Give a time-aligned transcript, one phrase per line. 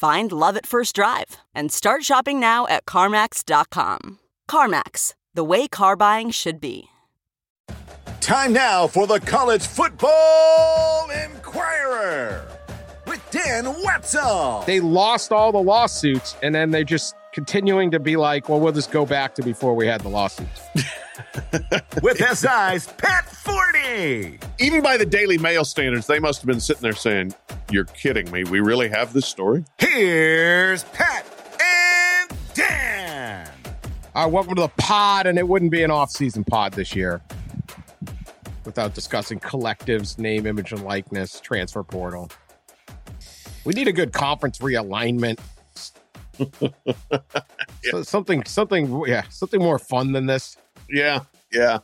[0.00, 4.18] Find love at first drive and start shopping now at CarMax.com.
[4.48, 6.84] CarMax, the way car buying should be.
[8.22, 12.48] Time now for the College Football Inquirer
[13.06, 14.64] with Dan Wetzel.
[14.66, 18.72] They lost all the lawsuits and then they just continuing to be like, well, we'll
[18.72, 20.62] just go back to before we had the lawsuits.
[22.02, 24.42] with SI's Pat Forde.
[24.58, 27.34] Even by the Daily Mail standards, they must have been sitting there saying,
[27.70, 28.44] You're kidding me.
[28.44, 29.64] We really have this story?
[29.78, 31.24] Here's Pat
[31.60, 33.50] and Dan.
[34.14, 37.20] All right, welcome to the pod, and it wouldn't be an off-season pod this year
[38.64, 42.30] without discussing collectives, name, image, and likeness, transfer portal.
[43.64, 45.38] We need a good conference realignment.
[47.90, 50.56] So something, something, yeah, something more fun than this.
[50.90, 51.78] Yeah, yeah.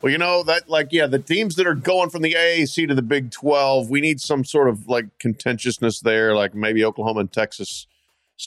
[0.00, 2.94] Well, you know that, like, yeah, the teams that are going from the AAC to
[2.94, 7.32] the Big Twelve, we need some sort of like contentiousness there, like maybe Oklahoma and
[7.32, 7.86] Texas.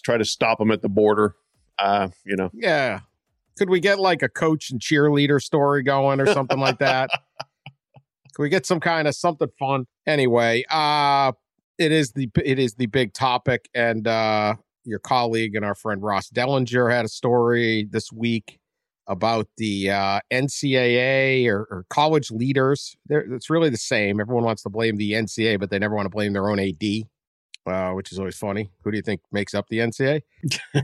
[0.04, 1.36] Try to stop them at the border.
[1.80, 3.02] Uh, you know, Yeah.
[3.58, 7.10] Could we get like a coach and cheerleader story going or something like that?
[8.36, 9.86] Can we get some kind of something fun?
[10.06, 11.32] Anyway, uh
[11.78, 16.02] it is the it is the big topic and uh your colleague and our friend
[16.02, 18.60] Ross Dellenger had a story this week
[19.08, 22.96] about the uh, NCAA or, or college leaders.
[23.06, 24.20] They're, it's really the same.
[24.20, 26.84] Everyone wants to blame the NCAA, but they never want to blame their own AD,
[27.68, 28.72] uh, which is always funny.
[28.84, 30.22] Who do you think makes up the NCAA?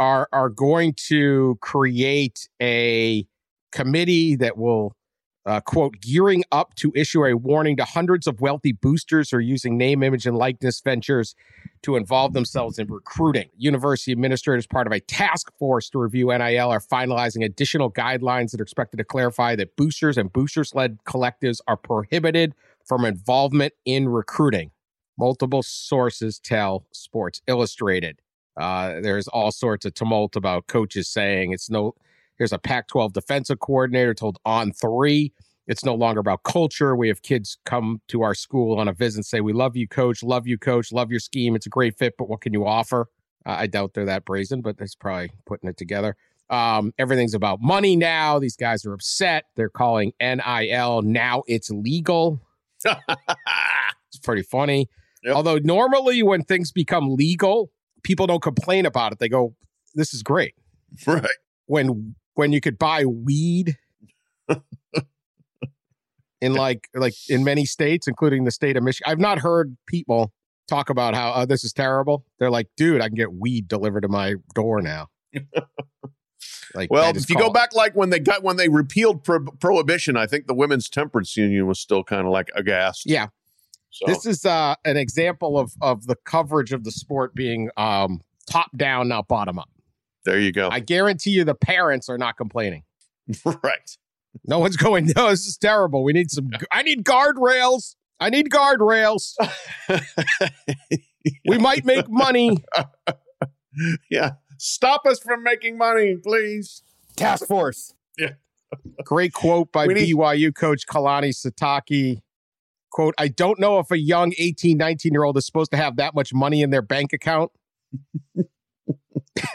[0.00, 3.26] are are going to create a
[3.70, 4.94] committee that will
[5.46, 9.40] uh, quote gearing up to issue a warning to hundreds of wealthy boosters who are
[9.40, 11.34] using name image and likeness ventures
[11.82, 16.70] to involve themselves in recruiting university administrators part of a task force to review nil
[16.70, 21.76] are finalizing additional guidelines that are expected to clarify that boosters and boosters-led collectives are
[21.76, 24.70] prohibited from involvement in recruiting
[25.18, 28.20] multiple sources tell sports illustrated
[28.56, 31.94] uh, there's all sorts of tumult about coaches saying it's no.
[32.40, 35.30] There's a Pac-12 defensive coordinator told On3.
[35.66, 36.96] It's no longer about culture.
[36.96, 39.86] We have kids come to our school on a visit and say, "We love you,
[39.86, 40.22] coach.
[40.22, 40.90] Love you, coach.
[40.90, 41.54] Love your scheme.
[41.54, 43.08] It's a great fit, but what can you offer?"
[43.44, 46.16] Uh, I doubt they're that brazen, but it's probably putting it together.
[46.48, 48.38] Um, everything's about money now.
[48.38, 49.44] These guys are upset.
[49.54, 51.42] They're calling NIL now.
[51.46, 52.40] It's legal.
[54.12, 54.88] It's pretty funny.
[55.22, 55.36] Yep.
[55.36, 57.70] Although normally when things become legal,
[58.02, 59.20] people don't complain about it.
[59.20, 59.54] They go,
[59.94, 60.54] "This is great."
[61.06, 61.24] right?
[61.66, 63.76] When when you could buy weed
[66.40, 70.32] in like like in many states, including the state of Michigan, I've not heard people
[70.68, 72.24] talk about how oh, this is terrible.
[72.38, 75.08] They're like, "Dude, I can get weed delivered to my door now."
[76.74, 79.44] like, Well, if you go call- back, like when they got when they repealed pro-
[79.60, 83.02] prohibition, I think the women's temperance union was still kind of like aghast.
[83.06, 83.26] yeah,
[83.90, 88.20] So This is uh, an example of of the coverage of the sport being um,
[88.48, 89.68] top down, not bottom up.
[90.24, 90.68] There you go.
[90.70, 92.84] I guarantee you, the parents are not complaining.
[93.44, 93.96] right.
[94.44, 95.10] No one's going.
[95.16, 96.04] No, this is terrible.
[96.04, 96.50] We need some.
[96.70, 97.96] I need guardrails.
[98.20, 99.34] I need guardrails.
[101.46, 102.58] We might make money.
[104.10, 104.32] yeah.
[104.58, 106.82] Stop us from making money, please.
[107.16, 107.94] Task force.
[108.18, 108.34] Yeah.
[109.04, 112.22] Great quote by need- BYU coach Kalani Sitake.
[112.90, 115.96] Quote, I don't know if a young 18, 19 year old is supposed to have
[115.96, 117.52] that much money in their bank account.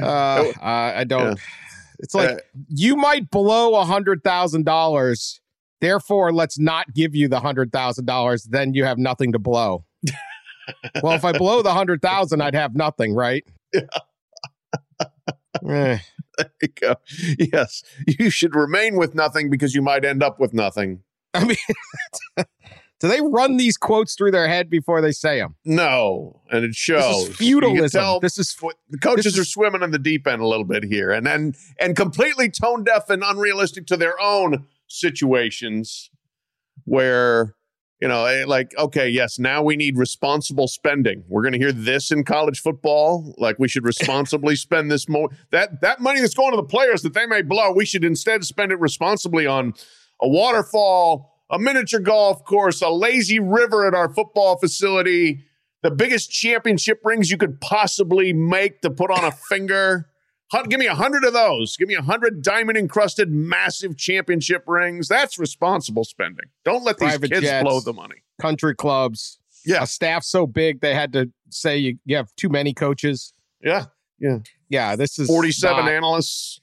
[0.00, 1.38] uh, uh, I don't.
[2.00, 2.36] It's like Uh,
[2.68, 5.40] you might blow a hundred thousand dollars.
[5.80, 8.44] Therefore, let's not give you the hundred thousand dollars.
[8.44, 9.84] Then you have nothing to blow.
[11.02, 13.44] well, if I blow the hundred thousand, I'd have nothing, right?
[15.68, 15.98] Eh.
[16.36, 16.96] There you go.
[17.38, 17.84] Yes.
[18.06, 21.04] You should remain with nothing because you might end up with nothing.
[21.32, 22.46] I mean,
[23.00, 25.56] Do they run these quotes through their head before they say them?
[25.64, 27.26] No, and it shows.
[27.26, 28.00] This is feudalism.
[28.00, 28.56] tell This is
[28.88, 31.56] the coaches is- are swimming in the deep end a little bit here, and and
[31.78, 36.10] and completely tone deaf and unrealistic to their own situations,
[36.84, 37.54] where
[38.00, 41.24] you know, eh, like okay, yes, now we need responsible spending.
[41.28, 45.30] We're going to hear this in college football, like we should responsibly spend this more
[45.50, 47.72] that that money that's going to the players that they may blow.
[47.72, 49.74] We should instead spend it responsibly on
[50.20, 55.44] a waterfall, a miniature golf course, a lazy river at our football facility
[55.82, 60.08] the biggest championship rings you could possibly make to put on a finger.
[60.70, 61.76] Give me a hundred of those.
[61.76, 65.08] Give me a hundred diamond encrusted massive championship rings.
[65.08, 66.46] That's responsible spending.
[66.64, 67.64] Don't let these Private kids jets.
[67.64, 68.22] blow the money.
[68.40, 69.38] country clubs.
[69.66, 69.82] Yeah.
[69.82, 73.34] A staff so big they had to say you, you have too many coaches.
[73.62, 73.84] Yeah.
[74.18, 74.38] Yeah.
[74.70, 76.60] Yeah, this is 47 not- analysts.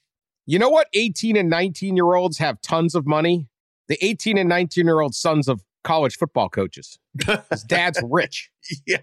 [0.47, 0.87] You know what?
[0.93, 3.47] 18 and 19 year olds have tons of money.
[3.87, 6.99] The 18 and 19 year old sons of college football coaches.
[7.49, 8.51] His dad's rich.
[8.85, 8.97] Yeah.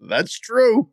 [0.00, 0.90] That's true.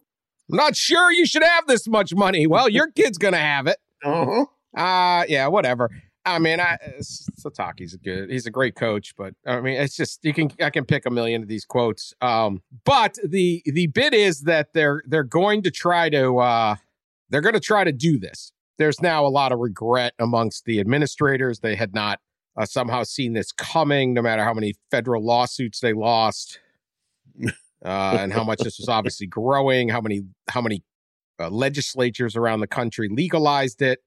[0.49, 2.47] I'm not sure you should have this much money.
[2.47, 3.77] Well, your kid's gonna have it.
[4.03, 4.45] Uh-huh.
[4.79, 5.89] Uh yeah, whatever.
[6.25, 8.29] I mean, I Sitake's a good.
[8.29, 11.09] He's a great coach, but I mean, it's just you can I can pick a
[11.09, 12.13] million of these quotes.
[12.21, 16.75] Um, but the the bit is that they're they're going to try to uh
[17.29, 18.51] they're going to try to do this.
[18.79, 21.59] There's now a lot of regret amongst the administrators.
[21.59, 22.19] They had not
[22.57, 26.59] uh, somehow seen this coming, no matter how many federal lawsuits they lost,
[27.45, 29.89] uh, and how much this was obviously growing.
[29.89, 30.83] How many how many
[31.39, 33.99] uh, legislatures around the country legalized it.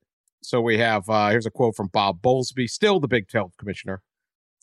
[0.42, 4.02] So we have uh, here's a quote from Bob Bowlesby, still the Big 12 commissioner.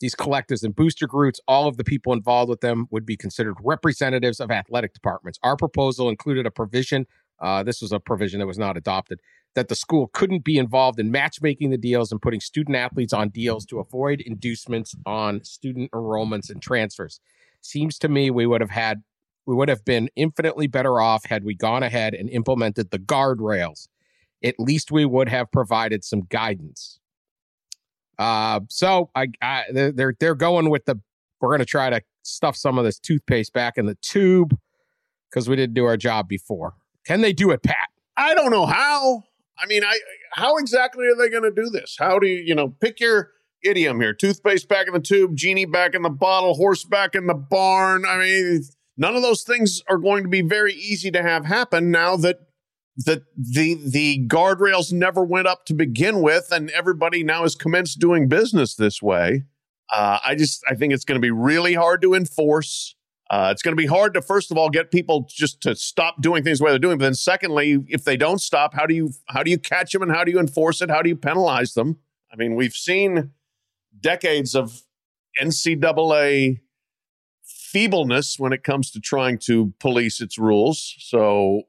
[0.00, 3.56] These collectors and booster groups, all of the people involved with them would be considered
[3.62, 5.38] representatives of athletic departments.
[5.42, 7.06] Our proposal included a provision.
[7.38, 9.20] Uh, this was a provision that was not adopted
[9.54, 13.28] that the school couldn't be involved in matchmaking the deals and putting student athletes on
[13.30, 17.20] deals to avoid inducements on student enrollments and transfers.
[17.60, 19.02] Seems to me we would have had
[19.46, 23.88] we would have been infinitely better off had we gone ahead and implemented the guardrails
[24.42, 26.98] at least we would have provided some guidance.
[28.18, 31.00] Uh, so I, I they're they're, going with the
[31.40, 34.56] we're going to try to stuff some of this toothpaste back in the tube
[35.30, 36.74] because we didn't do our job before.
[37.06, 37.88] Can they do it, Pat?
[38.16, 39.24] I don't know how.
[39.60, 39.98] I mean, I
[40.32, 41.96] how exactly are they going to do this?
[41.98, 43.30] How do you, you know, pick your
[43.64, 44.14] idiom here?
[44.14, 48.04] Toothpaste back in the tube, genie back in the bottle, horse back in the barn.
[48.06, 48.62] I mean,
[48.96, 52.40] none of those things are going to be very easy to have happen now that
[52.96, 57.98] that the the guardrails never went up to begin with, and everybody now has commenced
[57.98, 59.44] doing business this way.
[59.92, 62.94] Uh, I just I think it's going to be really hard to enforce.
[63.30, 66.20] Uh, it's going to be hard to first of all get people just to stop
[66.20, 66.98] doing things the way they're doing.
[66.98, 70.02] But then secondly, if they don't stop, how do you how do you catch them
[70.02, 70.90] and how do you enforce it?
[70.90, 71.98] How do you penalize them?
[72.32, 73.30] I mean, we've seen
[74.00, 74.82] decades of
[75.40, 76.58] NCAA
[77.44, 80.96] feebleness when it comes to trying to police its rules.
[80.98, 81.62] So,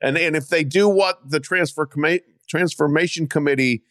[0.00, 3.82] and and if they do what the transfer commi- transformation committee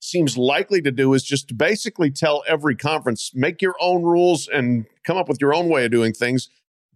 [0.00, 4.86] seems likely to do is just basically tell every conference make your own rules and
[5.04, 6.48] come up with your own way of doing things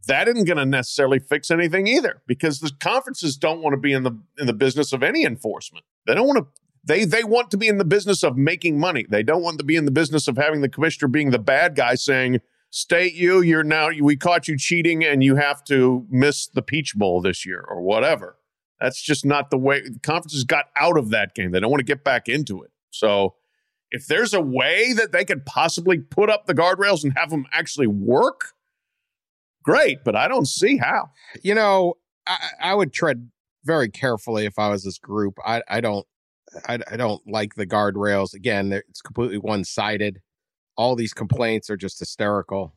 [0.07, 3.93] that isn't going to necessarily fix anything either because the conferences don't want to be
[3.93, 5.85] in the in the business of any enforcement.
[6.07, 6.47] They don't want to
[6.85, 9.05] they they want to be in the business of making money.
[9.09, 11.75] They don't want to be in the business of having the commissioner being the bad
[11.75, 16.47] guy saying state you you're now we caught you cheating and you have to miss
[16.47, 18.39] the peach bowl this year or whatever.
[18.81, 21.51] That's just not the way conferences got out of that game.
[21.51, 22.71] They don't want to get back into it.
[22.91, 23.35] So
[23.91, 27.47] if there's a way that they could possibly put up the guardrails and have them
[27.53, 28.53] actually work,
[29.67, 31.11] great, but I don't see how.
[31.43, 31.95] You know,
[32.27, 33.31] I, I would tread
[33.65, 35.35] very carefully if I was this group.
[35.45, 36.07] I, I don't,
[36.69, 38.33] I, I don't like the guardrails.
[38.33, 40.21] Again, it's completely one sided.
[40.77, 42.75] All these complaints are just hysterical.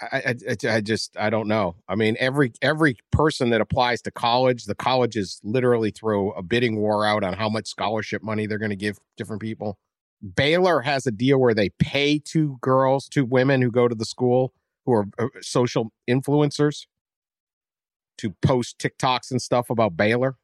[0.00, 1.76] I, I, I- just, I don't know.
[1.88, 6.76] I mean, every every person that applies to college, the colleges literally throw a bidding
[6.80, 9.78] war out on how much scholarship money they're going to give different people.
[10.34, 14.06] Baylor has a deal where they pay two girls, two women who go to the
[14.06, 14.52] school
[14.84, 16.86] who are uh, social influencers
[18.18, 20.36] to post TikToks and stuff about Baylor.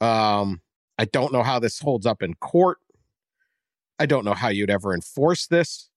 [0.00, 0.60] Um,
[0.98, 2.78] I don't know how this holds up in court.
[3.98, 5.88] I don't know how you'd ever enforce this.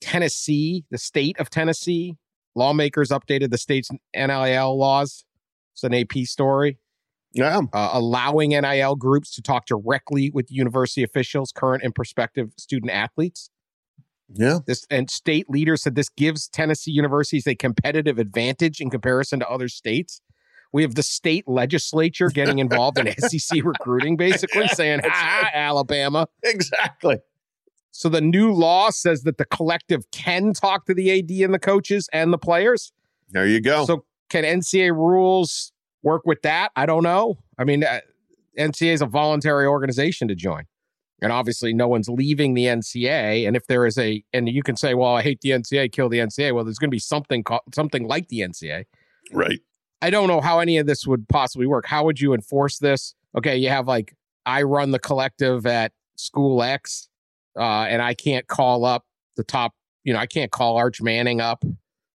[0.00, 2.16] Tennessee, the state of Tennessee,
[2.54, 5.24] lawmakers updated the state's NIL laws.
[5.74, 6.78] It's an AP story
[7.32, 7.60] Yeah.
[7.72, 13.50] uh, allowing NIL groups to talk directly with university officials, current and prospective student athletes.
[14.32, 14.58] Yeah.
[14.66, 19.48] This and state leaders said this gives Tennessee universities a competitive advantage in comparison to
[19.48, 20.20] other states.
[20.72, 27.18] We have the state legislature getting involved in SEC recruiting, basically saying, "Ah, Alabama." Exactly.
[27.90, 31.58] So the new law says that the collective can talk to the AD and the
[31.58, 32.92] coaches and the players.
[33.30, 33.84] There you go.
[33.84, 35.72] So can NCAA rules
[36.02, 36.70] work with that?
[36.76, 37.38] I don't know.
[37.58, 38.00] I mean, uh,
[38.58, 40.64] NCAA is a voluntary organization to join.
[41.22, 43.46] And obviously, no one's leaving the NCA.
[43.46, 46.08] And if there is a, and you can say, "Well, I hate the NCA, kill
[46.08, 48.84] the NCA." Well, there's going to be something, called something like the NCA,
[49.32, 49.60] Right.
[50.02, 51.84] I don't know how any of this would possibly work.
[51.86, 53.14] How would you enforce this?
[53.36, 54.14] Okay, you have like
[54.46, 57.08] I run the collective at school X,
[57.58, 59.04] uh, and I can't call up
[59.36, 59.74] the top.
[60.04, 61.62] You know, I can't call Arch Manning up,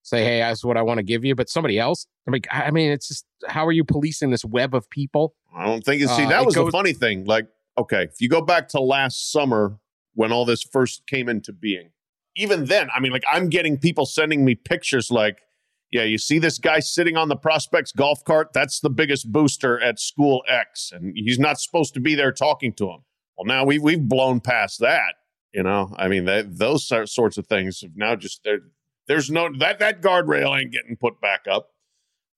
[0.02, 2.06] say, "Hey, that's what I want to give you," but somebody else.
[2.28, 5.34] I mean, I mean, it's just how are you policing this web of people?
[5.56, 7.24] I don't think you see Uh, that was goes- the funny thing.
[7.24, 7.46] Like,
[7.80, 9.78] okay, if you go back to last summer
[10.14, 11.90] when all this first came into being,
[12.36, 15.38] even then, I mean, like I'm getting people sending me pictures like,
[15.90, 18.52] yeah, you see this guy sitting on the prospects golf cart?
[18.52, 22.72] That's the biggest booster at school X, and he's not supposed to be there talking
[22.74, 23.00] to him.
[23.36, 25.14] Well, now we've, we've blown past that.
[25.52, 28.60] You know, I mean, that, those sorts of things have now just there.
[29.08, 31.70] There's no that that guardrail ain't getting put back up.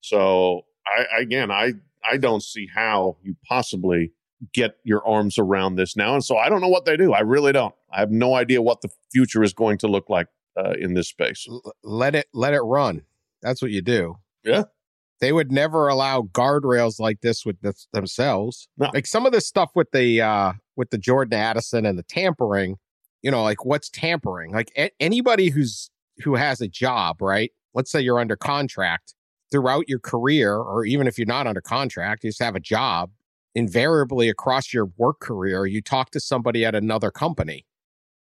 [0.01, 1.73] So I again, I
[2.09, 4.13] I don't see how you possibly
[4.53, 6.13] get your arms around this now.
[6.13, 7.13] And so I don't know what they do.
[7.13, 7.73] I really don't.
[7.91, 11.07] I have no idea what the future is going to look like uh, in this
[11.07, 11.47] space.
[11.83, 13.03] Let it let it run.
[13.41, 14.17] That's what you do.
[14.43, 14.63] Yeah.
[15.19, 18.67] They would never allow guardrails like this with this themselves.
[18.77, 18.89] No.
[18.93, 22.77] Like some of this stuff with the uh with the Jordan Addison and the tampering,
[23.21, 24.51] you know, like what's tampering?
[24.51, 25.89] Like a- anybody who's
[26.23, 27.51] who has a job, right?
[27.73, 29.15] Let's say you're under contract
[29.51, 33.11] throughout your career or even if you're not under contract, you just have a job,
[33.55, 37.65] invariably across your work career, you talk to somebody at another company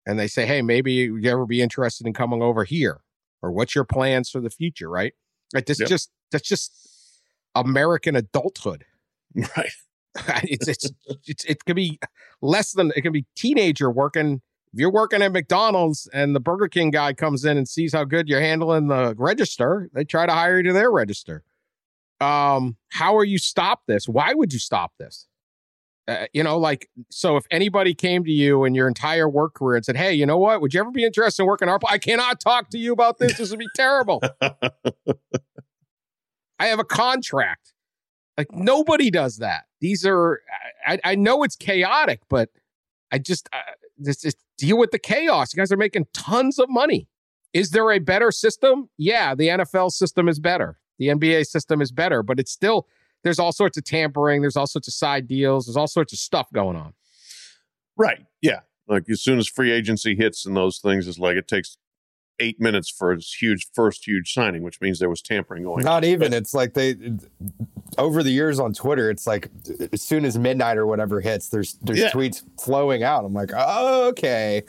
[0.06, 3.00] and they say, "Hey, maybe you ever be interested in coming over here?"
[3.42, 5.14] or what's your plans for the future, right?
[5.52, 5.88] Like this Yep.
[5.88, 6.72] just that's just
[7.54, 8.84] American adulthood.
[9.56, 9.72] Right.
[10.44, 10.90] it's, it's
[11.26, 11.98] it's it could be
[12.42, 14.42] less than it can be teenager working.
[14.74, 18.04] If you're working at McDonald's and the Burger King guy comes in and sees how
[18.04, 21.44] good you're handling the register, they try to hire you to their register.
[22.22, 24.08] Um, how are you stop this?
[24.08, 25.26] Why would you stop this?
[26.08, 27.36] Uh, you know, like so.
[27.36, 30.38] If anybody came to you in your entire work career and said, "Hey, you know
[30.38, 30.60] what?
[30.60, 31.78] Would you ever be interested in working our?
[31.88, 33.38] I cannot talk to you about this.
[33.38, 34.20] This would be terrible.
[36.58, 37.72] I have a contract.
[38.36, 39.64] Like nobody does that.
[39.80, 40.40] These are.
[40.84, 42.48] I, I know it's chaotic, but
[43.12, 43.58] I just uh,
[43.96, 45.54] this just deal with the chaos.
[45.54, 47.08] You guys are making tons of money.
[47.52, 48.88] Is there a better system?
[48.98, 50.78] Yeah, the NFL system is better.
[51.02, 52.86] The NBA system is better, but it's still
[53.24, 54.40] there's all sorts of tampering.
[54.40, 55.66] There's all sorts of side deals.
[55.66, 56.92] There's all sorts of stuff going on.
[57.96, 58.24] Right.
[58.40, 58.60] Yeah.
[58.88, 61.76] Like as soon as free agency hits and those things, it's like it takes
[62.40, 65.80] eight minutes for his huge first huge signing, which means there was tampering going.
[65.80, 65.84] on.
[65.84, 66.32] Not even.
[66.32, 66.96] It's like they
[67.98, 69.10] over the years on Twitter.
[69.10, 69.48] It's like
[69.92, 72.10] as soon as midnight or whatever hits, there's there's Yeah.
[72.10, 73.24] tweets flowing out.
[73.24, 74.62] I'm like, oh, okay,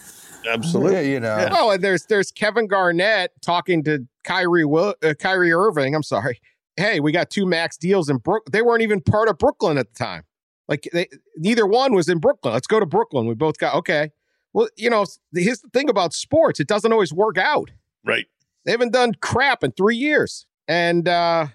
[0.48, 0.94] Absolutely.
[0.94, 1.38] Yeah, you know.
[1.38, 1.50] Yeah.
[1.52, 5.96] Oh, and there's there's Kevin Garnett talking to Kyrie Will, uh, Kyrie Irving.
[5.96, 6.40] I'm sorry.
[6.76, 8.44] Hey, we got two max deals in Brook.
[8.52, 10.24] They weren't even part of Brooklyn at the time.
[10.68, 11.08] Like they,
[11.38, 12.54] neither one was in Brooklyn.
[12.54, 13.28] Let's go to Brooklyn.
[13.28, 14.12] We both got okay.
[14.54, 17.72] Well, you know, here's the thing about sports: it doesn't always work out.
[18.06, 18.26] Right.
[18.66, 20.46] They haven't done crap in three years.
[20.68, 21.48] And uh,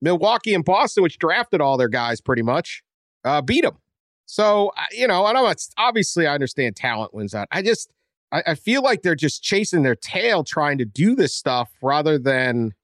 [0.00, 2.82] Milwaukee and Boston, which drafted all their guys pretty much,
[3.24, 3.78] uh, beat them.
[4.26, 7.48] So, you know, I know it's obviously I understand talent wins out.
[7.50, 7.90] I just,
[8.32, 12.18] I, I feel like they're just chasing their tail trying to do this stuff rather
[12.18, 12.74] than,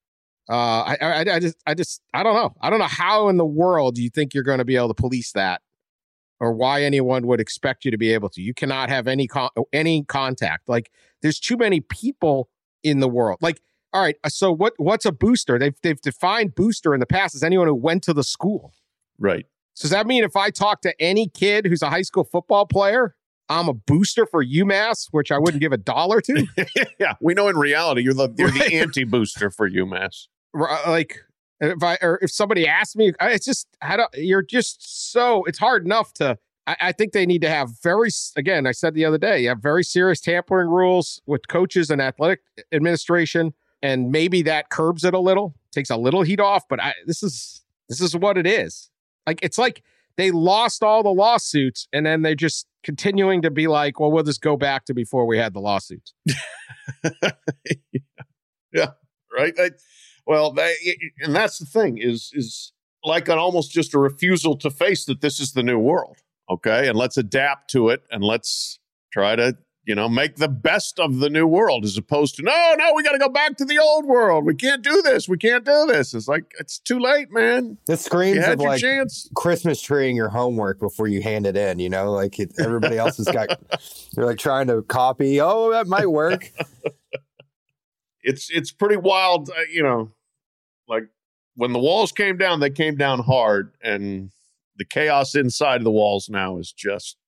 [0.48, 2.54] uh, I, I, I just, I just, I don't know.
[2.60, 4.94] I don't know how in the world you think you're going to be able to
[4.94, 5.62] police that
[6.40, 8.42] or why anyone would expect you to be able to.
[8.42, 10.68] You cannot have any, con- any contact.
[10.68, 10.90] Like,
[11.22, 12.48] there's too many people
[12.82, 13.38] in the world.
[13.40, 13.60] Like,
[13.94, 15.56] all right, uh, so what what's a booster?
[15.56, 18.72] They've they've defined booster in the past as anyone who went to the school.
[19.20, 19.46] Right.
[19.74, 22.66] So does that mean if I talk to any kid who's a high school football
[22.66, 23.14] player,
[23.48, 26.46] I'm a booster for UMass, which I wouldn't give a dollar to?
[26.98, 27.14] yeah.
[27.20, 30.28] We know in reality you're the you're the anti booster for UMass.
[30.58, 31.20] Uh, like
[31.60, 35.58] if I or if somebody asked me, it's just how do you're just so it's
[35.58, 36.38] hard enough to.
[36.66, 38.66] I, I think they need to have very again.
[38.66, 42.40] I said the other day, you have very serious tampering rules with coaches and athletic
[42.72, 46.66] administration, and maybe that curbs it a little, takes a little heat off.
[46.68, 48.90] But I, this is this is what it is.
[49.26, 49.82] Like it's like
[50.16, 54.24] they lost all the lawsuits, and then they're just continuing to be like, well, we'll
[54.24, 56.14] just go back to before we had the lawsuits.
[58.74, 58.90] Yeah,
[59.32, 59.54] right?
[59.58, 59.70] I,
[60.26, 60.74] well, they,
[61.20, 62.72] and that's the thing is is
[63.04, 66.18] like an almost just a refusal to face that this is the new world.
[66.50, 68.80] Okay, and let's adapt to it, and let's
[69.12, 69.56] try to
[69.86, 73.02] you know, make the best of the new world as opposed to, no, no, we
[73.02, 74.46] got to go back to the old world.
[74.46, 75.28] We can't do this.
[75.28, 76.14] We can't do this.
[76.14, 77.76] It's like, it's too late, man.
[77.88, 79.28] It screams You of like chance.
[79.36, 81.78] Christmas treeing your homework before you hand it in.
[81.78, 83.48] You know, like it, everybody else has got.
[84.14, 85.40] They're like trying to copy.
[85.40, 86.50] Oh, that might work.
[88.26, 90.10] It's, it's pretty wild, uh, you know,
[90.88, 91.02] like
[91.56, 94.30] when the walls came down, they came down hard and
[94.78, 97.18] the chaos inside of the walls now is just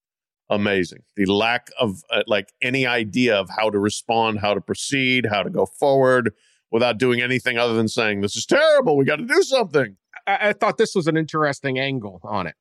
[0.50, 1.00] amazing.
[1.16, 5.42] The lack of uh, like any idea of how to respond, how to proceed, how
[5.42, 6.32] to go forward
[6.70, 8.96] without doing anything other than saying, this is terrible.
[8.96, 9.96] We got to do something.
[10.26, 12.54] I, I thought this was an interesting angle on it.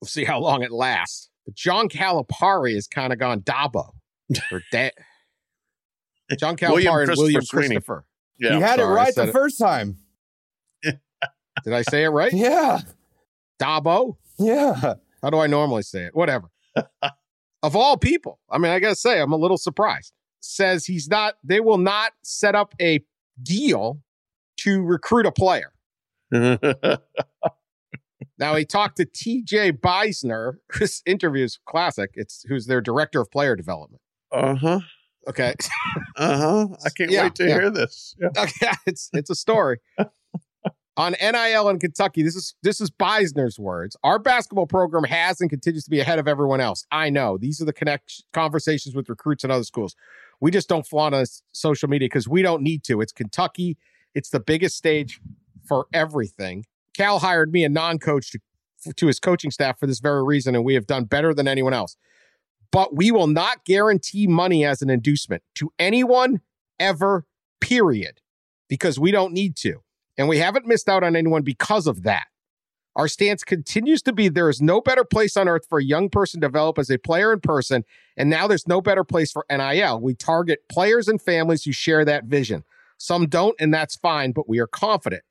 [0.00, 1.30] We'll see how long it lasts.
[1.46, 3.90] But John Calipari has kind of gone Dabo
[4.50, 4.90] or da-
[6.38, 7.48] John Calipari William and Christopher William Swinney.
[7.68, 8.04] Christopher.
[8.38, 8.54] Yeah.
[8.56, 9.32] you had it sorry, I right the it.
[9.32, 9.98] first time.
[10.82, 12.32] Did I say it right?
[12.34, 12.80] Yeah,
[13.62, 14.16] Dabo?
[14.38, 14.94] yeah.
[15.22, 16.14] How do I normally say it?
[16.14, 16.48] Whatever.
[17.62, 20.12] Of all people, I mean, I gotta say, I'm a little surprised.
[20.40, 21.36] Says he's not.
[21.42, 23.00] They will not set up a
[23.42, 24.00] deal
[24.58, 25.72] to recruit a player.
[28.38, 29.72] Now he talked to T.J.
[29.72, 30.54] Beisner.
[30.80, 32.10] This interview is classic.
[32.14, 34.02] It's who's their director of player development.
[34.32, 34.80] uh huh.
[35.28, 35.54] Okay,
[36.16, 36.68] Uh huh.
[36.84, 37.54] I can't Yeah, wait to yeah.
[37.54, 38.14] hear this.
[38.20, 38.28] Yeah.
[38.42, 39.78] okay, it's it's a story.
[40.96, 43.96] On NIL in Kentucky, this is this is Beisner's words.
[44.04, 46.86] Our basketball program has and continues to be ahead of everyone else.
[46.92, 49.96] I know these are the connect conversations with recruits and other schools.
[50.40, 53.00] We just don't flaunt on social media because we don't need to.
[53.00, 53.76] It's Kentucky.
[54.14, 55.20] It's the biggest stage
[55.66, 56.64] for everything.
[56.96, 58.40] Cal hired me, a non-coach, to,
[58.94, 61.74] to his coaching staff for this very reason, and we have done better than anyone
[61.74, 61.96] else.
[62.70, 66.40] But we will not guarantee money as an inducement to anyone
[66.78, 67.26] ever,
[67.60, 68.20] period,
[68.68, 69.83] because we don't need to.
[70.16, 72.26] And we haven't missed out on anyone because of that.
[72.96, 76.08] Our stance continues to be there is no better place on earth for a young
[76.08, 77.84] person to develop as a player in person.
[78.16, 80.00] And now there's no better place for NIL.
[80.00, 82.62] We target players and families who share that vision.
[82.96, 85.24] Some don't, and that's fine, but we are confident.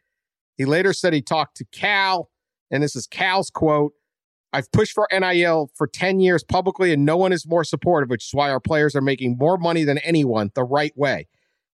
[0.58, 2.30] He later said he talked to Cal,
[2.70, 3.94] and this is Cal's quote
[4.52, 8.26] I've pushed for NIL for 10 years publicly, and no one is more supportive, which
[8.26, 11.28] is why our players are making more money than anyone the right way.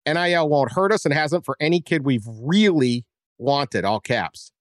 [0.07, 3.05] NIL won't hurt us and hasn't for any kid we've really
[3.38, 4.52] wanted, all caps.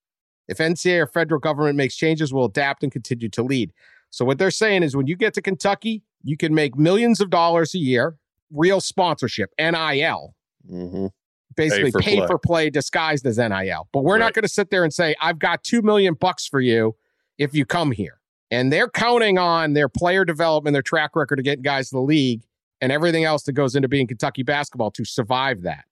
[0.48, 3.72] If NCAA or federal government makes changes, we'll adapt and continue to lead.
[4.10, 7.30] So, what they're saying is when you get to Kentucky, you can make millions of
[7.30, 8.16] dollars a year,
[8.52, 10.34] real sponsorship, NIL,
[10.72, 11.08] Mm-hmm.
[11.56, 12.28] basically for pay play.
[12.28, 13.88] for play disguised as NIL.
[13.94, 14.20] But we're Right.
[14.20, 16.96] not going to sit there and say, I've got 2 million bucks for you
[17.38, 18.20] if you come here.
[18.52, 22.02] And they're counting on their player development, their track record of getting guys to the
[22.02, 22.44] league,
[22.82, 25.86] and everything else that goes into being Kentucky basketball to survive that.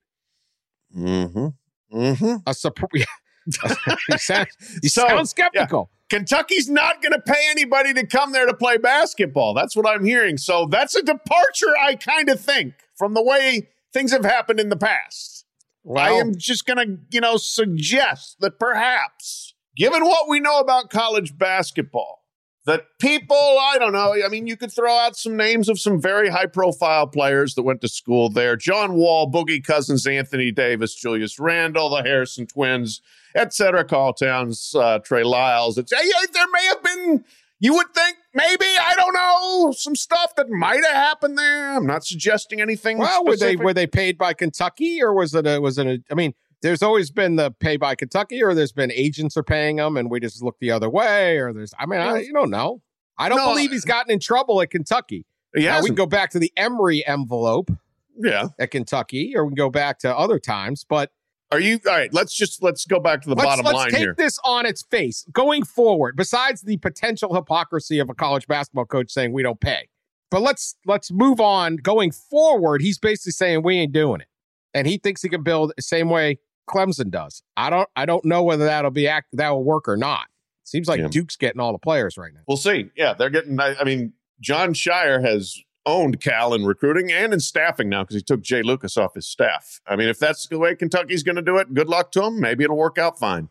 [0.96, 1.48] Mm-hmm.
[1.98, 2.36] Mm-hmm.
[2.46, 2.90] A surprise.
[4.10, 4.48] you sound,
[4.82, 5.92] you So, sound skeptical.
[6.10, 9.54] Kentucky's not going to pay anybody to come there to play basketball.
[9.54, 10.38] That's what I'm hearing.
[10.38, 14.70] So that's a departure, I kind of think, from the way things have happened in
[14.70, 15.46] the past.
[15.96, 20.90] I am just going to, you know, suggest that perhaps, given what we know about
[20.90, 22.24] college basketball,
[22.66, 26.02] that people, I don't know, I mean, you could throw out some names of some
[26.02, 30.96] very high profile players that went to school there John Wall, Boogie Cousins, Anthony Davis,
[30.96, 33.02] Julius Randle, the Harrison twins,
[33.36, 35.78] et cetera, Karl Towns, uh, Trey Lyles.
[35.78, 37.26] It's, there may have been,
[37.60, 41.76] you would think, maybe, I don't know, some stuff that might have happened there.
[41.76, 42.98] I'm not suggesting anything.
[42.98, 46.04] well, were they were they paid by Kentucky or was it a was it a
[46.12, 46.34] I mean,
[46.66, 50.10] there's always been the pay by Kentucky or there's been agents are paying them and
[50.10, 52.82] we just look the other way or there's I mean, I, you don't know.
[53.20, 55.28] I don't No, believe he's gotten in trouble at Kentucky.
[55.54, 57.72] Yeah, we can go back to the Emery envelope
[58.18, 58.48] yeah.
[58.60, 60.84] at Kentucky, or we can go back to other times.
[60.84, 61.12] But
[61.52, 62.14] Are you all right?
[62.14, 64.16] Let's just let's go back to the let's, bottom let's line take here.
[64.18, 66.18] this on its face going forward.
[66.18, 69.88] Besides the potential hypocrisy of a college basketball coach saying we don't pay,
[70.30, 71.78] but let's let's move on.
[71.78, 74.28] Going forward, he's basically saying we ain't doing it,
[74.74, 77.44] and he thinks he can build the same way Clemson does.
[77.58, 80.28] I don't I don't know whether that'll be act that will work or not.
[80.64, 81.08] Seems like Yeah.
[81.08, 82.42] Duke's getting all the players right now.
[82.48, 82.90] We'll see.
[82.96, 83.60] Yeah, they're getting.
[83.60, 88.16] I, I mean, Jon Scheyer has owned Cal in recruiting and in staffing now because
[88.16, 89.80] he took Jai Lucas off his staff.
[89.86, 92.40] I mean, if that's the way Kentucky's going to do it, good luck to him.
[92.40, 93.50] Maybe it'll work out fine.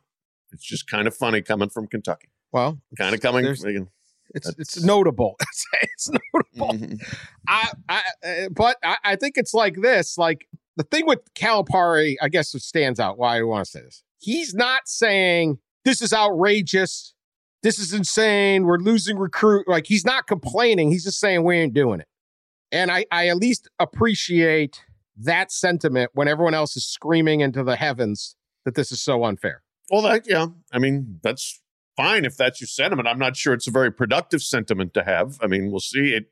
[0.50, 2.28] It's just kind of funny coming from Kentucky.
[2.50, 3.46] Well, Kind of coming.
[3.46, 3.88] again.
[4.34, 5.36] It's it's notable.
[5.82, 6.72] it's notable.
[6.78, 7.00] Mhm.
[7.46, 10.18] I, I, uh, but I, I think it's like this.
[10.18, 13.18] Like the thing with Calipari, I guess, stands out.
[13.18, 14.02] Why I want to say this?
[14.18, 17.14] He's not saying this is outrageous.
[17.62, 18.64] This is insane.
[18.64, 19.68] We're losing recruit.
[19.68, 20.90] Like he's not complaining.
[20.90, 22.08] He's just saying we ain't doing it.
[22.72, 24.82] And I, I at least appreciate
[25.16, 29.62] that sentiment when everyone else is screaming into the heavens that this is so unfair.
[29.90, 30.46] Well, that yeah.
[30.72, 31.60] I mean, that's
[31.96, 33.06] fine if that's your sentiment.
[33.06, 35.38] I'm not sure it's a very productive sentiment to have.
[35.42, 36.14] I mean, we'll see.
[36.14, 36.26] It.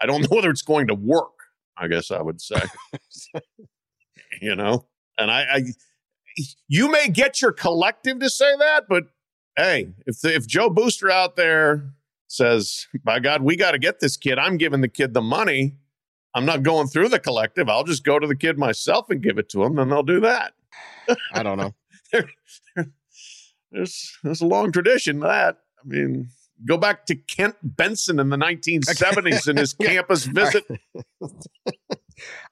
[0.00, 1.32] I don't know whether it's going to work.
[1.76, 2.60] I guess I would say,
[4.42, 5.62] you know, and I, I,
[6.68, 9.04] you may get your collective to say that, but
[9.56, 11.90] hey, if the, if Joe Booster out there
[12.28, 15.76] says, "By God, we got to get this kid," I'm giving the kid the money.
[16.34, 17.68] I'm not going through the collective.
[17.68, 20.20] I'll just go to the kid myself and give it to him, then they'll do
[20.20, 20.52] that.
[21.32, 21.74] I don't know.
[23.72, 25.58] there's there's a long tradition that.
[25.80, 26.28] I mean,
[26.66, 30.64] go back to Kent Benson in the 1970s and his campus visit.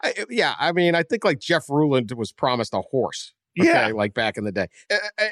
[0.02, 3.32] I, yeah, I mean, I think like Jeff Ruland was promised a horse.
[3.58, 3.88] Okay, Yeah.
[3.88, 4.68] like back in the day.
[4.90, 5.26] Uh, uh, uh,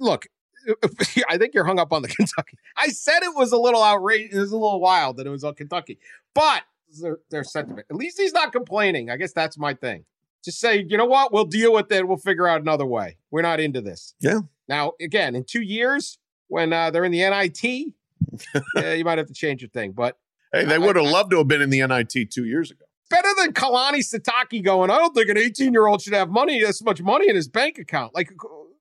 [0.00, 0.26] look,
[1.28, 2.58] I think you're hung up on the Kentucky.
[2.76, 4.34] I said it was a little outrageous.
[4.36, 5.98] It was a little wild that it was on Kentucky,
[6.34, 6.62] but
[7.00, 7.86] their, their sentiment.
[7.90, 9.10] At least he's not complaining.
[9.10, 10.04] I guess that's my thing.
[10.44, 11.32] Just say, you know what?
[11.32, 12.06] We'll deal with it.
[12.06, 13.16] We'll figure out another way.
[13.30, 14.14] We're not into this.
[14.20, 14.40] Yeah.
[14.68, 17.62] Now, again, in two years, when uh, they're in the NIT,
[18.76, 19.92] yeah, you might have to change your thing.
[19.92, 20.16] But
[20.52, 22.84] Hey, they would have loved to have been in the NIT two years ago.
[23.10, 26.60] Better than Kalani Sitake going, I don't think an 18 year old should have money,
[26.60, 28.14] this much money in his bank account.
[28.14, 28.30] Like,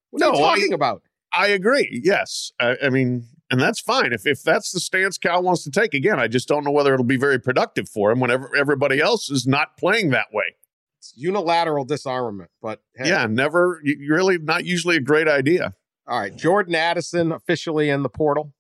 [0.09, 1.01] what are No, you I- talking about?
[1.33, 2.01] I agree.
[2.03, 2.51] Yes.
[2.59, 4.11] I, I mean, and that's fine.
[4.13, 6.93] If, if that's the stance Cal wants to take, again, I just don't know whether
[6.93, 10.55] it'll be very productive for him whenever everybody else is not playing that way.
[10.99, 12.49] It's unilateral disarmament.
[12.61, 15.75] But hey, Yeah, never, really not usually a great idea.
[16.07, 16.35] All right.
[16.35, 18.53] Jordan Addison officially in the portal.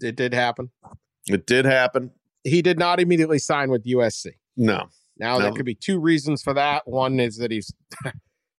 [0.00, 0.70] It did happen.
[1.28, 2.10] It did happen.
[2.44, 4.32] He did not immediately sign with USC.
[4.56, 4.86] No.
[5.18, 6.82] Now, there could be two reasons for that.
[6.86, 7.72] One is that he's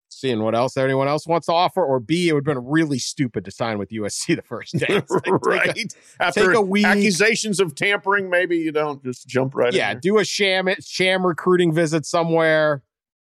[0.09, 2.99] seeing what else anyone else wants to offer, or B, it would have been really
[2.99, 4.87] stupid to sign with USC the first day.
[4.95, 5.95] Like, take a- right.
[6.21, 6.85] After take a week.
[6.87, 11.73] accusations of tampering, maybe you don't just jump right yeah, do a sham sham recruiting
[11.75, 12.83] visit somewhere.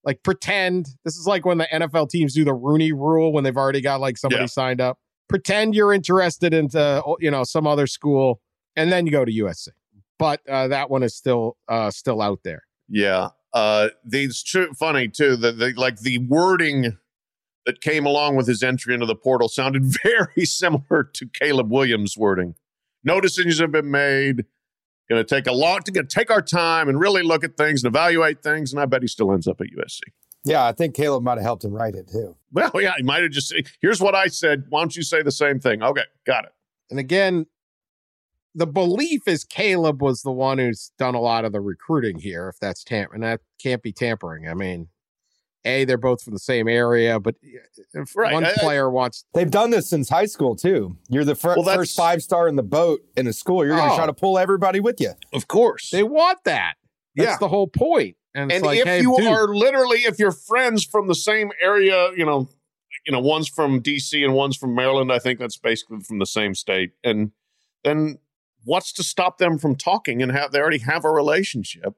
[0.05, 3.57] Like pretend this is like when the NFL teams do the Rooney rule when they've
[3.57, 4.47] already got like somebody Yeah.
[4.47, 4.99] signed up.
[5.31, 8.41] Pretend you're interested into you know some other school,
[8.77, 9.69] and then you go to USC.
[10.19, 12.63] But uh, that one is still uh, still out there.
[12.89, 13.31] Yeah.
[13.53, 15.37] Uh, these true, funny too.
[15.37, 16.99] The, the like the wording
[17.67, 22.17] that came along with his entry into the portal sounded very similar to Caleb Williams'
[22.17, 22.55] wording.
[23.03, 24.45] No decisions have been made.
[25.09, 27.85] Going to take a long to get take our time and really look at things
[27.85, 28.73] and evaluate things.
[28.73, 30.01] And I bet he still ends up at USC.
[30.47, 32.37] Yeah, I think Caleb might have helped him write it too.
[32.53, 34.65] Well, yeah, he might have just said, "Here's what I said.
[34.69, 36.53] Why don't you say the same thing?" Okay, got it.
[36.91, 37.47] And again,
[38.55, 42.49] the belief is Caleb was the one who's done a lot of the recruiting here.
[42.49, 44.49] If that's tampering, And that can't be tampering.
[44.49, 44.89] I mean,
[45.65, 48.91] a they're both from the same area, but uh, if Right, one I- I- player
[48.91, 50.97] wants They've done this since high school too.
[51.09, 53.65] You're the fir- Well, first five star in the boat in a school.
[53.65, 53.97] You're going to Oh.
[53.97, 55.13] try to pull everybody with you.
[55.33, 55.91] Of course.
[55.91, 56.75] They want that.
[57.17, 57.37] That's Yeah.
[57.39, 58.17] the whole point.
[58.35, 61.15] And it's and like, if hey, you dude, are literally if you're friends from the
[61.15, 62.49] same area you know
[63.07, 66.27] you know one's from dc and one's from maryland i think that's basically from the
[66.27, 67.31] same state and
[67.85, 68.19] then
[68.65, 71.95] what's to stop them from talking and have they already have a relationship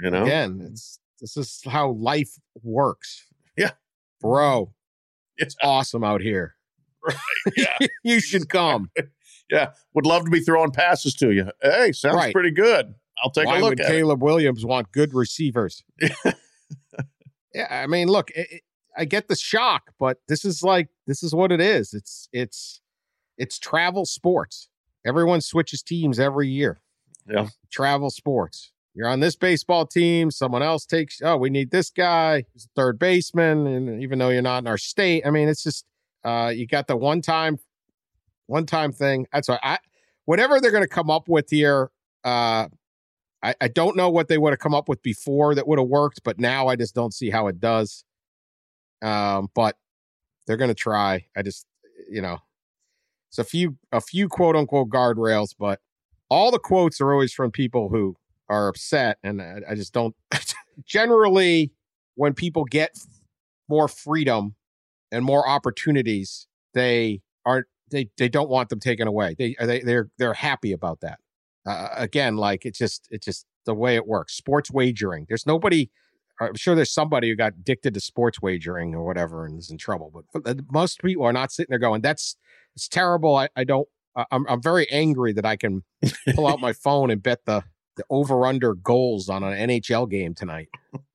[0.00, 3.24] you know again, it's this is how life works.
[3.56, 3.72] Yeah.
[4.20, 4.72] Bro,
[5.36, 6.54] it's awesome out here.
[7.56, 8.90] yeah you should come.
[9.50, 12.32] yeah would love to be throwing passes to you hey sounds Right.
[12.34, 15.82] pretty good i'll take Why a look would at it Caleb Williams want good receivers?
[17.54, 18.62] yeah, I mean, look, it, it-
[18.96, 21.94] I get the shock, but this is like this is what it is.
[21.94, 22.80] It's it's
[23.36, 24.68] it's travel sports.
[25.08, 26.80] Everyone switches teams every year.
[27.26, 27.48] Yeah.
[27.70, 28.72] travel sports.
[28.94, 30.30] You're on this baseball team.
[30.30, 31.20] Someone else takes.
[31.22, 32.44] Oh, we need this guy.
[32.52, 35.62] He's a third baseman, and even though you're not in our state, I mean, it's
[35.62, 35.84] just
[36.24, 37.58] uh, you got the one time,
[38.46, 39.26] one time thing.
[39.32, 39.78] That's why I
[40.24, 41.90] whatever they're going to come up with here.
[42.24, 42.68] Uh,
[43.42, 45.88] I, I don't know what they would have come up with before that would have
[45.88, 48.04] worked, but now I just don't see how it does.
[49.00, 49.76] Um, but
[50.46, 51.26] they're gonna try.
[51.36, 51.66] I just,
[52.10, 52.38] you know,
[53.28, 55.80] it's a few a few quote unquote guardrails, but
[56.30, 58.16] all the quotes are always from people who
[58.48, 60.14] are upset, and I, I just don't.
[60.84, 61.72] generally,
[62.14, 62.98] when people get
[63.68, 64.54] more freedom
[65.12, 69.34] and more opportunities, they aren't they they don't want them taken away.
[69.38, 71.18] They they they're they're happy about that
[71.68, 75.90] uh, again like it's just it's just the way it works sports wagering there's nobody
[76.40, 79.76] i'm sure there's somebody who got addicted to sports wagering or whatever and is in
[79.76, 82.36] trouble but most people are not sitting there going that's
[82.78, 83.88] it's terrible i, I don't
[84.30, 85.82] I'm, I'm very angry that i can
[86.34, 87.64] pull out my phone and bet the
[87.96, 90.68] the over under goals on an nhl game tonight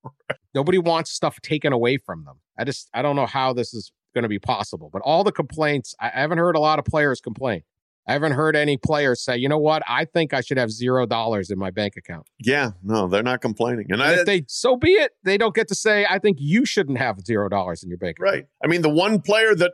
[0.53, 3.93] nobody wants stuff taken away from them i just i don't know how this is
[4.13, 6.85] going to be possible but all the complaints I, I haven't heard a lot of
[6.85, 7.63] players complain
[8.05, 11.05] I haven't heard any players say, you know what, I think I should have zero
[11.05, 12.27] dollars in my bank account.
[12.37, 15.55] yeah no they're not complaining and And i if they so be it, they don't
[15.55, 18.33] get to say, I think you shouldn't have zero dollars in your bank account.
[18.33, 18.45] Right.
[18.61, 19.71] I mean, the one player that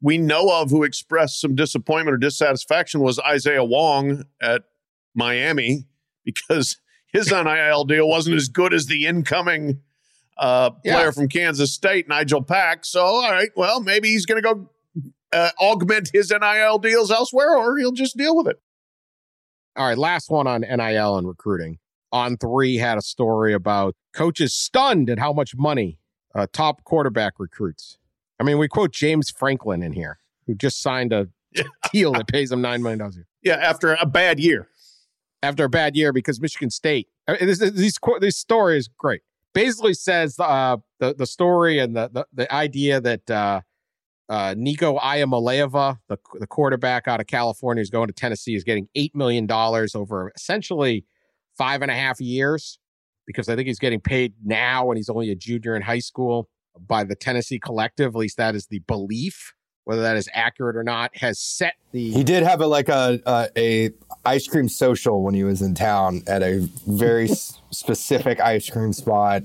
[0.00, 4.62] we know of who expressed some disappointment or dissatisfaction was Isaiah Wong at
[5.14, 5.86] Miami
[6.24, 6.76] because
[7.12, 9.80] his NIL deal wasn't as good as the incoming
[10.38, 11.10] uh, player Yeah.
[11.12, 12.84] from Kansas State, Nigel Pack.
[12.84, 14.70] So, all right, well, maybe he's going to go
[15.32, 18.60] uh, augment his NIL deals elsewhere, or he'll just deal with it.
[19.76, 21.78] All right, last one on NIL and recruiting.
[22.12, 25.98] On3 had a story about coaches stunned at how much money
[26.34, 27.98] uh, top quarterback recruits.
[28.38, 31.28] I mean, we quote James Franklin in here, who just signed a
[31.92, 34.68] deal that pays him nine million dollars a year Yeah, after a bad year.
[35.42, 37.08] after a bad year because Michigan State.
[37.40, 39.22] This, this, this story is great.
[39.54, 43.60] Basically, says uh, the the story and the the, the idea that uh,
[44.28, 48.88] uh, Nico Iamaleava, the the quarterback out of California, is going to Tennessee, is getting
[48.94, 51.04] eight million dollars over essentially
[51.56, 52.78] five and a half years
[53.26, 56.48] because I think he's getting paid now and he's only a junior in high school
[56.86, 58.14] by the Tennessee Collective.
[58.14, 59.52] At least that is the belief.
[59.84, 63.20] Whether that is accurate or not, has set the He did have a like a,
[63.24, 63.90] a a
[64.24, 68.92] ice cream social when he was in town at a very s- specific ice cream
[68.92, 69.42] spot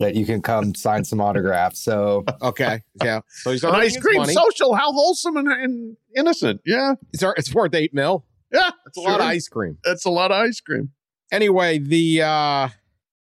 [0.00, 1.78] that you can come sign some autographs.
[1.78, 3.20] So okay, yeah.
[3.28, 4.34] So he's An ice cream money.
[4.34, 6.60] social, how wholesome and, and innocent.
[6.66, 8.24] Yeah, It's, it's worth eight mil.
[8.52, 8.70] yeah.
[8.88, 9.78] It's a lot of ice cream.
[9.84, 10.90] That's a lot of ice cream.
[11.30, 12.68] Anyway, the uh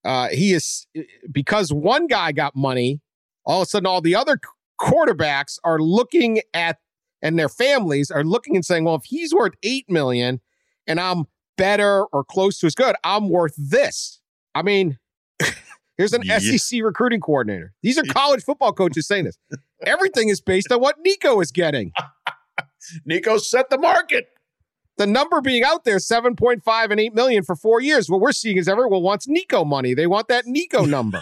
[0.04, 0.88] uh he is
[1.32, 3.02] because one guy got money,
[3.46, 4.40] all of a sudden all the other
[4.80, 6.78] quarterbacks are looking at
[7.22, 10.42] and their families are looking and saying, well, if he's worth eight million
[10.88, 11.26] and I'm
[11.58, 14.20] better or close to as good, I'm worth this.
[14.54, 15.00] I mean,
[15.98, 16.40] here's an Yeah.
[16.40, 17.74] SEC recruiting coordinator.
[17.82, 19.38] These are college football coaches saying this.
[19.84, 21.92] Everything is based on what Nico is getting.
[23.06, 24.28] Nico set the market.
[24.98, 28.58] the number being out there 7.5 and 8 million for four years what we're seeing
[28.58, 31.20] is everyone wants nico money they want that nico number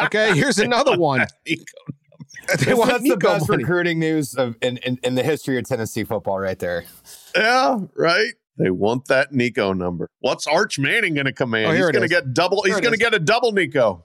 [0.00, 1.64] okay here's another one Nico.
[2.64, 5.64] they want that's the best money recruiting news of in, in, in the history of
[5.64, 6.84] Tennessee football, right there.
[7.34, 8.32] Yeah, right.
[8.58, 10.08] They want that Nico number.
[10.20, 11.66] What's Arch Manning going to command?
[11.66, 12.62] Oh, he's going to get double.
[12.62, 14.04] Here he's going to get a double Nico.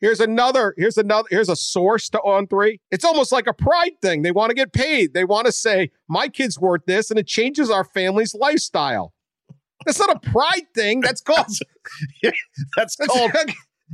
[0.00, 4.22] here's another here's another here's a source to On3 it's almost like a pride thing
[4.22, 7.26] they want to get paid they want to say my kid's worth this and it
[7.26, 9.12] changes our family's lifestyle
[9.86, 11.46] that's not a pride thing that's called
[12.22, 12.36] That's
[12.76, 13.32] that's called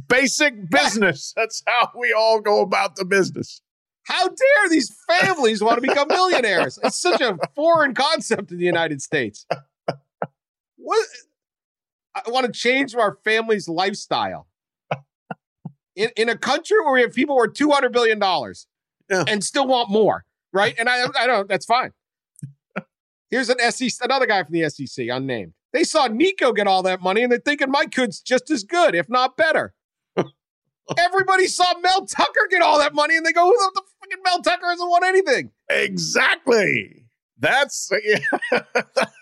[0.09, 1.33] basic business.
[1.37, 3.61] That's how we all go about the business.
[4.04, 6.78] How dare these families want to become millionaires?
[6.83, 9.46] It's such a foreign concept in the United States.
[10.76, 11.09] What?
[12.14, 14.46] I want to change our family's lifestyle.
[15.96, 18.66] In, in a country where we have people worth two hundred billion dollars
[19.09, 19.24] Yeah.
[19.28, 20.74] and still want more, right?
[20.78, 21.48] And I, I don't.
[21.48, 21.92] That's fine.
[23.30, 25.54] Here's an SEC, another guy from the SEC, unnamed.
[25.72, 28.94] They saw Nico get all that money, and they're thinking my kid's just as good,
[28.94, 29.72] if not better.
[30.99, 34.23] Everybody saw Mel Tucker get all that money, and they go, "Who the, the fucking
[34.25, 37.07] Mel Tucker hasn't won anything?" Exactly.
[37.38, 37.88] That's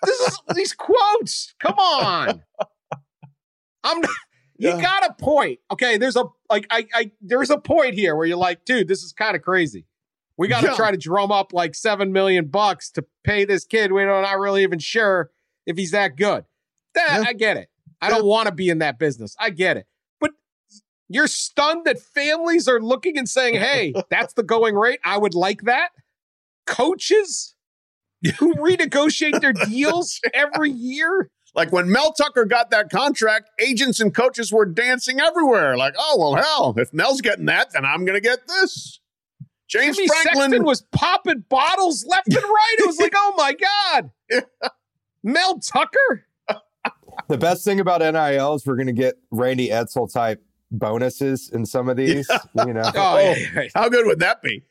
[0.05, 1.55] This is these quotes.
[1.61, 2.43] Come on.
[3.85, 4.03] I'm.
[4.59, 4.81] You Yeah.
[4.81, 5.59] got a point.
[5.73, 9.03] Okay, there's a like I I there's a point here where you're like, dude, this
[9.03, 9.87] is kind of crazy.
[10.37, 10.77] We got to Yeah.
[10.77, 13.93] try to drum up like seven million bucks to pay this kid.
[13.93, 15.31] We're not really even sure
[15.67, 16.45] if he's that good.
[16.95, 17.25] That Yeah.
[17.29, 17.71] I get it.
[18.01, 19.35] I don't want to be in that business.
[19.39, 19.87] I get it.
[21.13, 24.99] But you're stunned that families are looking and saying, "Hey, that's the going rate.
[25.05, 25.91] I would like that."
[26.67, 27.55] Coaches
[28.39, 31.31] who renegotiate their deals every year.
[31.55, 35.77] like when Mel Tucker got that contract, agents and coaches were dancing everywhere.
[35.77, 39.01] Like, oh well, hell, if Mel's getting that, then I'm going to get this.
[39.69, 42.77] James Jimmy Franklin Sexton was popping bottles left and right.
[42.79, 44.11] It was like, oh my God.
[45.23, 46.27] Mel Tucker?
[47.29, 51.65] The best thing about NIL is we're going to get Randy Edsall type bonuses in
[51.67, 52.29] some of these.
[52.67, 53.69] You know, Oh, yeah, yeah.
[53.75, 54.63] How good would that be?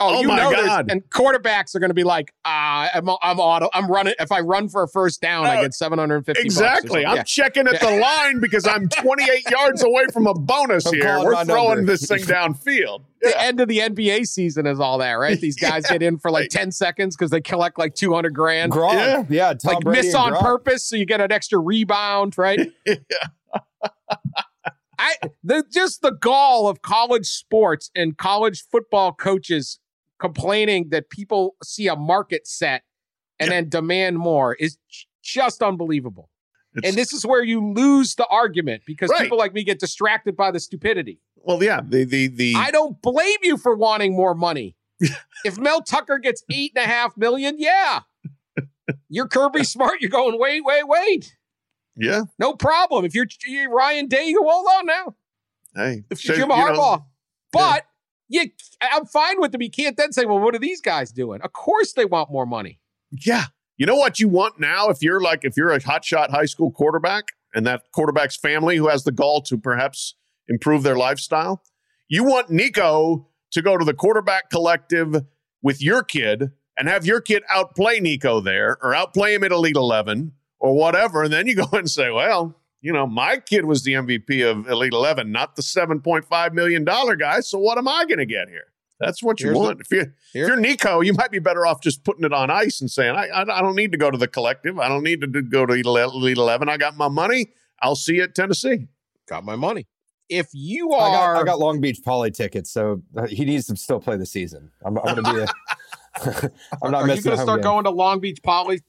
[0.00, 0.90] oh, Oh you my know there's- God.
[0.90, 3.68] And quarterbacks are going to be like, uh, I'm, I'm auto.
[3.72, 4.14] I'm running.
[4.18, 6.88] If I run for a first down, I Oh, get 750 bucks Exactly.
[6.88, 7.06] something.
[7.06, 7.22] I'm Yeah.
[7.22, 11.20] checking at the line because I'm 28 yards away from a bonus I'm here.
[11.22, 11.92] We're throwing number.
[11.92, 13.02] this thing downfield.
[13.22, 15.40] The end of the NBA season is all that, right?
[15.40, 18.72] These guys get in for like 10 seconds because they collect like 200 grand.
[18.72, 19.24] Gronk, Yeah.
[19.30, 20.40] yeah, Tom like Brady miss on Gronk.
[20.40, 22.58] purpose so you get an extra rebound, right?
[25.02, 29.78] I the just the gall of college sports and college football coaches
[30.20, 32.82] complaining that people see a market set
[33.40, 34.78] and then demand more is
[35.22, 36.30] just unbelievable.
[36.76, 39.22] It's- and this is where you lose the argument because Right.
[39.22, 41.20] people like me get distracted by the stupidity.
[41.36, 44.76] well, yeah, the the the I don't blame you for wanting more money.
[45.44, 48.00] if Mel Tucker gets eight and a half million, yeah.
[49.08, 50.00] You're Kirby Smart.
[50.00, 51.36] You're going, wait, wait, wait.
[51.96, 52.22] Yeah.
[52.38, 53.04] No problem.
[53.04, 55.14] If you're, you're Ryan Day, you hold on now.
[55.74, 57.04] Hey, If you're Jim you know, Harbaugh.
[57.52, 57.84] but
[58.28, 58.50] you,
[58.80, 59.62] I'm fine with them.
[59.62, 61.40] You can't then say, well, what are these guys doing?
[61.42, 62.78] Of course they want more money.
[63.10, 63.44] yeah.
[63.78, 66.70] You know what you want now if you're like if you're a hotshot high school
[66.70, 67.24] quarterback
[67.54, 70.14] and that quarterback's family who has the gall to perhaps
[70.46, 71.62] improve their lifestyle.
[72.06, 75.24] You want Nico to go to the quarterback collective
[75.62, 79.74] with your kid and have your kid outplay Nico there or outplay him at Elite
[79.74, 81.24] 11 or whatever.
[81.24, 84.68] And then you go and say, well, you know, my kid was the MVP of
[84.68, 87.40] Elite 11, not the $7.5 million guy.
[87.40, 88.68] So what am I going to get here?
[88.98, 89.80] That's what you Here's want.
[89.80, 92.80] if, you're, if you're Nico, you might be better off just putting it on ice
[92.80, 94.78] and saying, I, I, I don't need to go to the collective.
[94.78, 96.68] I don't need to do- go to Elite 11.
[96.68, 97.50] I got my money.
[97.80, 98.86] I'll see you at Tennessee.
[99.28, 99.88] Got my money.
[100.28, 103.66] If you I are, got, I got Long Beach Poly tickets, so uh, he needs
[103.66, 104.70] to still play the season.
[104.84, 105.40] I'm, I'm going to be.
[105.40, 105.46] A,
[106.82, 107.70] I'm not are you gonna start game.
[107.70, 108.80] going to Long Beach Poly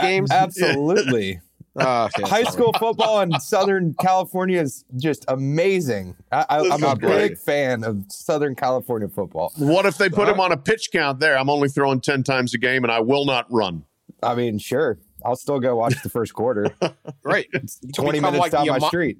[0.00, 0.30] games?
[0.30, 1.40] Absolutely.
[1.76, 2.52] Uh, okay, High sorry.
[2.52, 6.16] school football in Southern California is just amazing.
[6.32, 9.52] I, I'm a big fan of Southern California football.
[9.56, 11.38] What if they put him on a pitch count there?
[11.38, 13.84] I'm only throwing 10 times a game and I will not run.
[14.22, 16.74] I mean, sure, I'll still go watch the first quarter.
[17.22, 17.46] Right.
[17.52, 19.18] You 20 minutes like down the my street.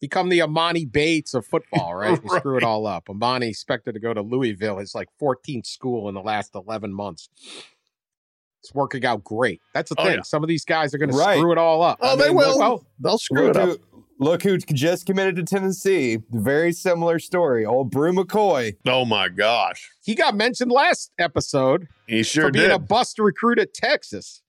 [0.00, 2.18] Become the Emoni Bates of football, right?
[2.24, 3.06] You screw it all up.
[3.06, 4.78] Emoni expected to go to Louisville.
[4.78, 7.28] His like 14th school in the last 11 months.
[8.62, 9.60] It's working out great.
[9.74, 10.14] That's the Oh, thing.
[10.16, 10.22] yeah.
[10.22, 11.34] Some of these guys are going Right.
[11.34, 11.98] to screw it all up.
[12.00, 12.58] Oh, I they will.
[12.58, 13.68] Well, They'll screw Look it up.
[13.68, 16.18] who, look who just committed to Tennessee.
[16.30, 17.64] Very similar story.
[17.64, 18.76] Old Bru McCoy.
[18.86, 19.88] Oh my gosh.
[20.04, 22.72] he got mentioned last episode He for sure being did.
[22.74, 24.42] a bust recruit at Texas.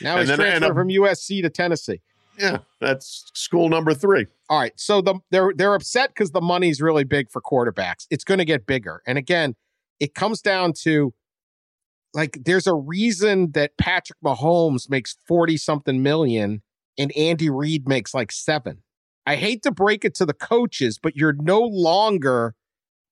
[0.00, 2.00] Now And he's transferred from USC to Tennessee.
[2.38, 4.26] Yeah, that's school number three.
[4.48, 8.06] All right, so the they're they're upset because the money's really big for quarterbacks.
[8.10, 9.54] It's going to get bigger, and again,
[10.00, 11.12] it comes down to
[12.14, 16.62] like there's a reason that Patrick Mahomes makes forty something million
[16.98, 18.82] and Andy Reid makes like seven.
[19.26, 22.54] I hate to break it to the coaches, but you're no longer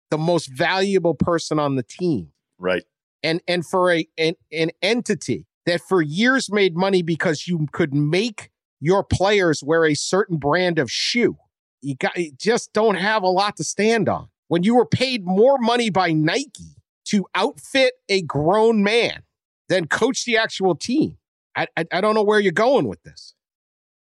[0.10, 2.84] the most valuable person on the team Right.
[3.24, 7.94] and and for a an, an entity that for years made money because you could
[7.94, 11.38] make your players wear a certain brand of shoe.
[11.82, 14.30] You got you just don't have a lot to stand on.
[14.48, 19.24] When you were paid more money by Nike to outfit a grown man
[19.68, 21.18] than coach the actual team
[21.56, 23.36] I, I I don't know where you're going with this.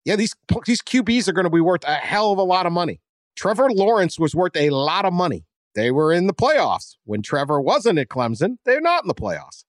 [0.05, 0.33] Yeah these
[0.65, 3.01] these QBs are going to be worth a hell of a lot of money.
[3.35, 5.45] Trevor Lawrence was worth a lot of money.
[5.75, 6.95] They were in the playoffs.
[7.05, 9.63] When Trevor wasn't at Clemson, they're not in the playoffs.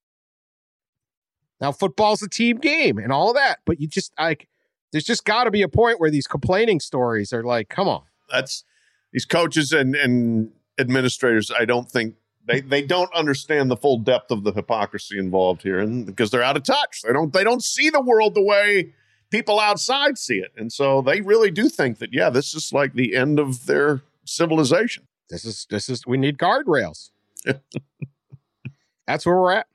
[1.61, 4.49] Now, football's a team game and all that, but you just like
[4.93, 8.03] there's just got to be a point where these complaining stories are like, come on.
[8.31, 8.65] That's
[9.13, 12.15] these coaches and, and administrators, I don't think
[12.47, 16.43] they, they don't understand the full depth of the hypocrisy involved here and because they're
[16.43, 17.03] out of touch.
[17.03, 18.93] They don't they don't see the world the way
[19.31, 20.53] people outside see it.
[20.57, 24.03] And so they really do think that, yeah, this is like the end of their
[24.25, 25.07] civilization.
[25.29, 27.11] This is this is we need guardrails.
[29.07, 29.67] That's where we're at.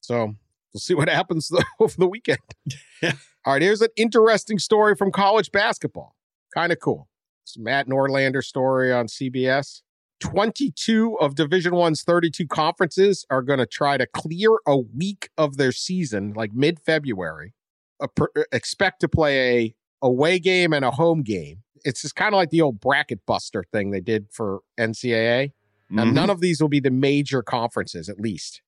[0.00, 0.34] So
[0.72, 2.38] we'll see what happens over the weekend.
[3.02, 3.12] Yeah.
[3.46, 6.14] All right, here's an interesting story from college basketball.
[6.54, 7.08] Kind of cool.
[7.44, 9.80] It's Matt Norlander story on CBS.
[10.20, 15.56] 22 of Division One's 32 conferences are going to try to clear a week of
[15.56, 17.54] their season, like mid-February.
[18.00, 21.62] A per- expect to play a away game and a home game.
[21.84, 25.52] It's just kind of like the old bracket buster thing they did for NCAA.
[25.90, 26.12] Now, Mhm.
[26.12, 28.60] none of these will be the major conferences, at least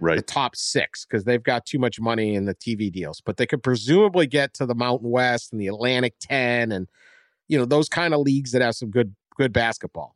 [0.00, 3.20] the top six, because they've got too much money in the TV deals.
[3.20, 6.88] But they could presumably get to the Mountain West and the Atlantic 10 and,
[7.48, 10.14] you know, those kind of leagues that have some good, good basketball.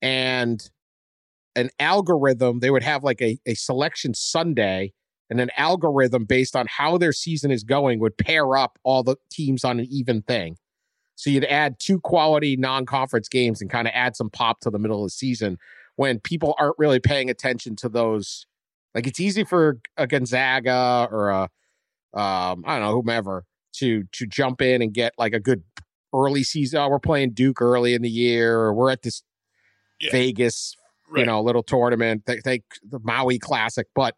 [0.00, 0.68] And
[1.54, 4.92] an algorithm, they would have like a, a selection Sunday
[5.30, 9.16] and an algorithm based on how their season is going would pair up all the
[9.30, 10.56] teams on an even thing.
[11.14, 14.78] So you'd add two quality non-conference games and kind of add some pop to the
[14.78, 15.58] middle of the season
[15.96, 18.46] when people aren't really paying attention to those.
[18.94, 21.42] Like it's easy for a Gonzaga or a
[22.14, 23.44] um, I don't know whomever
[23.76, 25.62] to to jump in and get like a good
[26.14, 26.78] early season.
[26.80, 29.22] Oh, we're playing Duke early in the year, or we're at this
[30.00, 30.10] Yeah.
[30.12, 30.76] Vegas,
[31.16, 32.24] you know, little tournament.
[32.26, 34.14] They, they the Maui Classic, but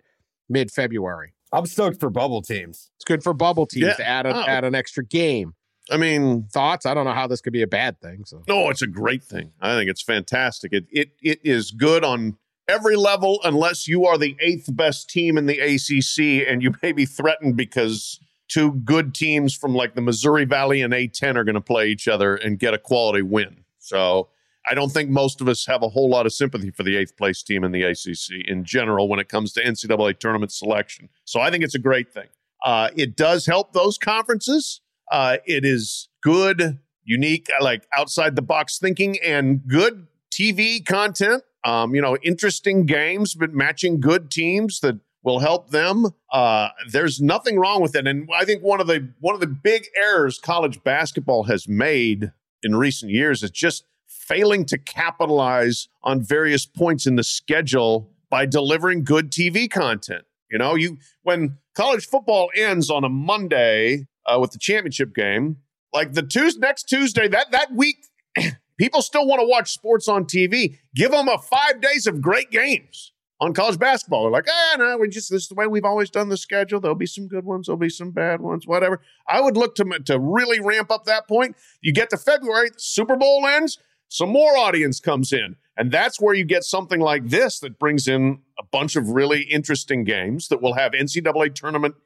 [0.49, 1.35] mid February.
[1.53, 2.91] I'm stoked for bubble teams.
[2.97, 3.95] It's good for bubble teams Yeah.
[3.95, 4.43] to add a, Oh.
[4.43, 5.55] add an extra game.
[5.91, 6.87] I mean, Thoughts?
[6.87, 8.25] I don't know how this could be a bad thing.
[8.25, 9.53] So No, it's a great thing.
[9.61, 10.73] I think it's fantastic.
[10.73, 15.37] It it it is good on every level unless you are the eighth best team
[15.37, 18.19] in the ACC and you may be threatened because
[18.49, 22.09] two good teams from like the Missouri Valley and A10 are going to play each
[22.09, 23.65] other and get a quality win.
[23.79, 24.29] So
[24.69, 27.17] I don't think most of us have a whole lot of sympathy for the eighth
[27.17, 31.11] place team in the ACC in general when it comes to NCAA tournament selection.
[31.25, 32.29] So I think it's a great thing.
[32.65, 34.81] Uh, it does help those conferences.
[35.11, 41.43] Uh, it is good, unique, like outside the box thinking and good TV content.
[41.65, 46.11] Um, you know, interesting games, but matching good teams that will help them.
[46.31, 49.47] Uh, there's nothing wrong with it, and I think one of the one of the
[49.47, 52.33] big errors college basketball has made
[52.63, 58.47] in recent years is just failing to capitalize on various points in the schedule by
[58.47, 60.25] delivering good TV content.
[60.51, 65.59] You know, you when college football ends on a Monday uh, with the championship game,
[65.93, 68.07] like the Tuesday next Tuesday that that week,
[68.79, 70.79] people still want to watch sports on TV.
[70.95, 74.23] Give them a five days of great games on college basketball.
[74.23, 76.81] They're like, ah, no, we just this is the way we've always done the schedule.
[76.81, 79.01] There'll be some good ones, there'll be some bad ones, whatever.
[79.29, 81.57] I would look to to really ramp up that point.
[81.81, 85.57] You get to February, Super Bowl ends, some more audience comes in.
[85.77, 89.43] And that's where you get something like this that brings in a bunch of really
[89.43, 91.97] interesting games that will have NCAA tournament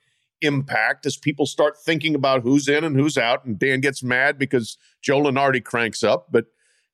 [0.41, 3.45] impact as people start thinking about who's in and who's out.
[3.45, 6.47] And Dan gets mad because Joe Lunardi cranks up, but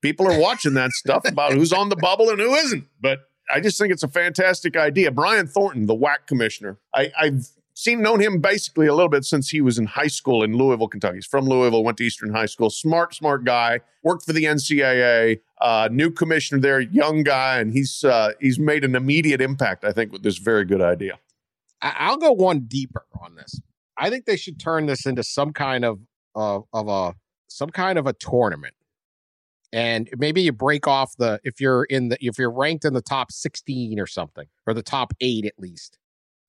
[0.03, 2.87] people are watching that stuff about who's on the bubble and who isn't.
[3.01, 3.21] But
[3.51, 5.11] I just think it's a fantastic idea.
[5.11, 9.51] Brian Thornton, the WAC commissioner, I, I've seen known him basically a little bit since
[9.51, 11.17] he was in high school in Louisville, Kentucky.
[11.17, 12.71] He's from Louisville, went to Eastern High School.
[12.71, 13.81] Smart, smart guy.
[14.03, 15.41] Worked for the NCAA.
[15.61, 19.85] Uh, new commissioner there, young guy, and he's uh, he's made an immediate impact.
[19.85, 21.19] I think with this very good idea.
[21.83, 23.61] I- I'll go one deeper on this.
[23.97, 26.01] I think they should turn this into some kind of
[26.35, 27.15] uh, of a
[27.49, 28.75] some kind of a tournament,
[29.73, 33.03] and maybe you break off the if you're in the if you're ranked in the
[33.03, 35.99] top sixteen or something or the top eight at least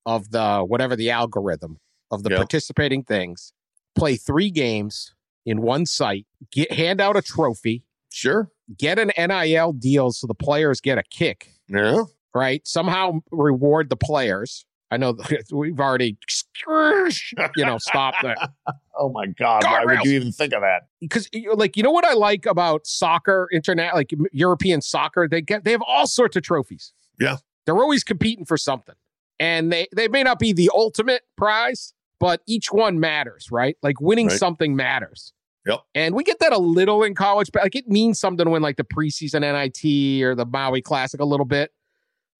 [0.05, 1.79] of the whatever the algorithm
[2.11, 2.37] of the Yeah.
[2.37, 3.53] participating things.
[3.95, 5.13] Play three games
[5.45, 6.25] in one site.
[6.51, 7.83] Get hand out a trophy.
[8.11, 8.51] Sure.
[8.77, 12.03] Get an NIL deal so the players get a kick Yeah.
[12.33, 12.65] right?
[12.67, 14.65] Somehow reward the players.
[14.95, 15.15] I know
[15.51, 16.17] we've already,
[16.67, 18.37] you know, stopped that
[18.97, 19.63] Oh my God!
[19.65, 20.87] Why would you even think of that?
[21.01, 25.65] because, like, you know what I like about soccer, internet, like European soccer, they get
[25.65, 26.93] they have all sorts of trophies.
[27.19, 27.37] Yeah.
[27.65, 28.95] they're always competing for something,
[29.37, 33.75] and they they may not be the ultimate prize, but each one matters, right?
[33.83, 34.37] Like winning Right.
[34.39, 35.33] something matters.
[35.65, 35.81] Yep.
[35.95, 38.61] And we get that a little in college, but like it means something to win
[38.61, 41.71] like the preseason NIT or the Maui Classic a little bit.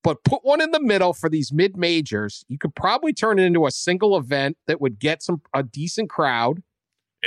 [0.05, 2.45] But put one in the middle for these mid majors.
[2.47, 6.09] You could probably turn it into a single event that would get some a decent
[6.11, 6.61] crowd,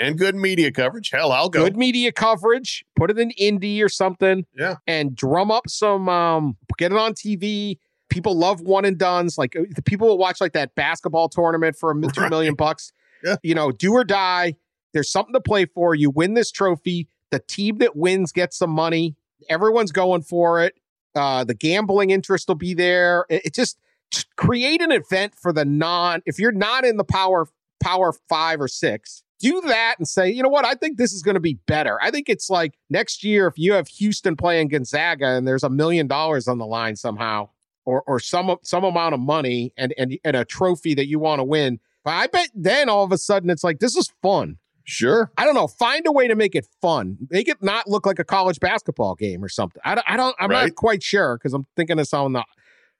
[0.01, 1.11] And good media coverage.
[1.11, 1.65] Hell, I'll go.
[1.65, 2.85] good media coverage.
[2.97, 4.47] Put it in Indy or something.
[4.57, 4.77] Yeah.
[4.87, 6.09] and drum up some.
[6.09, 7.79] um Get it on TV.
[8.11, 9.37] People love one and duns.
[9.37, 12.31] Like uh, the people will watch like that basketball tournament for a Right.
[12.31, 12.93] million bucks.
[13.25, 13.37] Yeah.
[13.43, 14.55] You know, do or die.
[14.95, 15.95] There's something to play for.
[15.97, 17.09] You win this trophy.
[17.33, 19.17] The team that wins gets some money.
[19.51, 20.75] Everyone's going for it.
[21.19, 23.27] Uh, the gambling interest will be there.
[23.29, 23.79] It, it just,
[24.11, 26.23] just create an event for the non.
[26.25, 27.49] If you're not in the power
[27.81, 30.65] power five or six, do that and say, you know what?
[30.65, 31.99] I think this is going to be better.
[32.03, 35.71] I think it's like next year if you have Houston playing Gonzaga and there's a
[35.71, 37.51] million dollars on the line somehow,
[37.85, 41.39] or or some some amount of money and and and a trophy that you want
[41.41, 41.81] to win.
[42.05, 44.59] But I bet then all of a sudden it's like this is fun.
[44.91, 45.31] Sure.
[45.37, 45.67] I don't know.
[45.67, 47.19] Find a way to make it fun.
[47.31, 49.83] Make it not look like a college basketball game or something.
[49.85, 50.05] I don't.
[50.09, 50.63] I don't I'm Right.
[50.69, 52.33] not quite sure because I'm thinking of something.
[52.33, 52.47] That,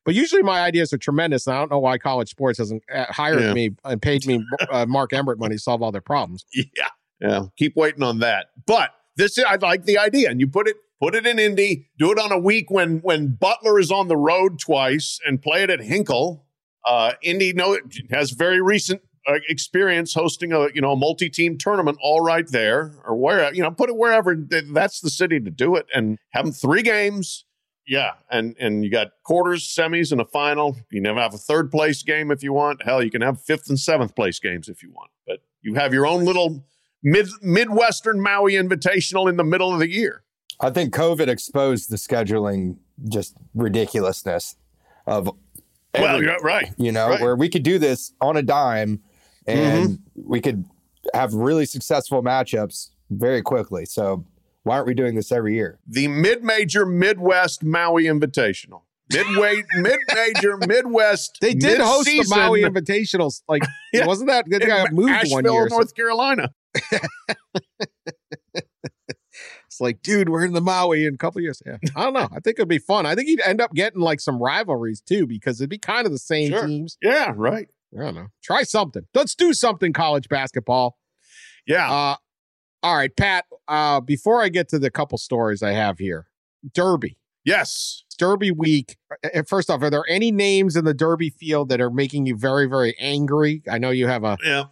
[0.05, 3.07] but usually my ideas are tremendous, and I don't know why college sports hasn't uh,
[3.09, 3.55] hired Yeah.
[3.55, 6.45] me and paid me uh, Mark Emmert money to solve all their problems.
[6.55, 6.89] Yeah.
[7.21, 7.41] Yeah.
[7.57, 8.49] Keep waiting on that.
[8.67, 10.31] But this I like the idea.
[10.31, 13.29] And you put it put it in Indy, do it on a week when when
[13.41, 16.45] Butler is on the road twice and play it at Hinkle.
[16.87, 17.79] Uh Indy no
[18.11, 22.95] has very recent Uh, experience hosting a you know a multi-team tournament all right there
[23.07, 24.35] or where you know put it wherever
[24.73, 27.45] that's the city to do it and have them three games.
[27.87, 30.77] Yeah and and you got quarters semis and a final.
[30.91, 32.83] You never have a third place game if you want.
[32.85, 35.93] Hell you can have fifth and seventh place games if you want but you have
[35.93, 36.65] your own little
[37.03, 40.23] mid midwestern maui invitational in the middle of the year.
[40.59, 42.79] I think COVID exposed the scheduling
[43.11, 44.57] just ridiculousness
[45.07, 45.27] of
[45.95, 47.21] well every- you're right you know, Right.
[47.21, 49.03] where we could do this on a dime
[49.49, 49.83] Mm-hmm.
[49.85, 50.65] and we could
[51.15, 53.85] have really successful matchups very quickly.
[53.87, 54.27] So
[54.65, 55.79] why aren't we doing this every year?
[55.87, 63.41] the mid-major midwest maui invitational midway mid-major midwest They did host the Maui Invitationals.
[63.49, 63.63] Like,
[63.95, 64.05] Yeah.
[64.07, 64.45] wasn't that?
[64.51, 65.53] They in got moved Asheville, one year.
[65.65, 66.51] or north carolina
[69.67, 71.63] It's like, dude, we're in the Maui in a couple years.
[71.65, 71.77] Yeah.
[71.95, 72.29] I don't know.
[72.33, 73.07] I think it'd be fun.
[73.07, 76.11] I think you'd end up getting like some rivalries too, because it'd be kind of
[76.13, 76.67] the same Sure.
[76.67, 76.97] teams.
[77.03, 78.27] yeah right I don't know.
[78.43, 79.07] Try something.
[79.15, 80.99] Let's do something college basketball.
[81.67, 82.17] yeah Uh
[82.83, 83.45] all right, Pat.
[83.67, 86.29] Uh, before I get to the couple stories I have here,
[86.75, 87.19] Derby.
[87.45, 88.97] yes Derby week.
[89.47, 92.67] First off, are there any names in the Derby field that are making you very,
[92.67, 93.63] very angry?
[93.71, 94.65] I know you have a yeah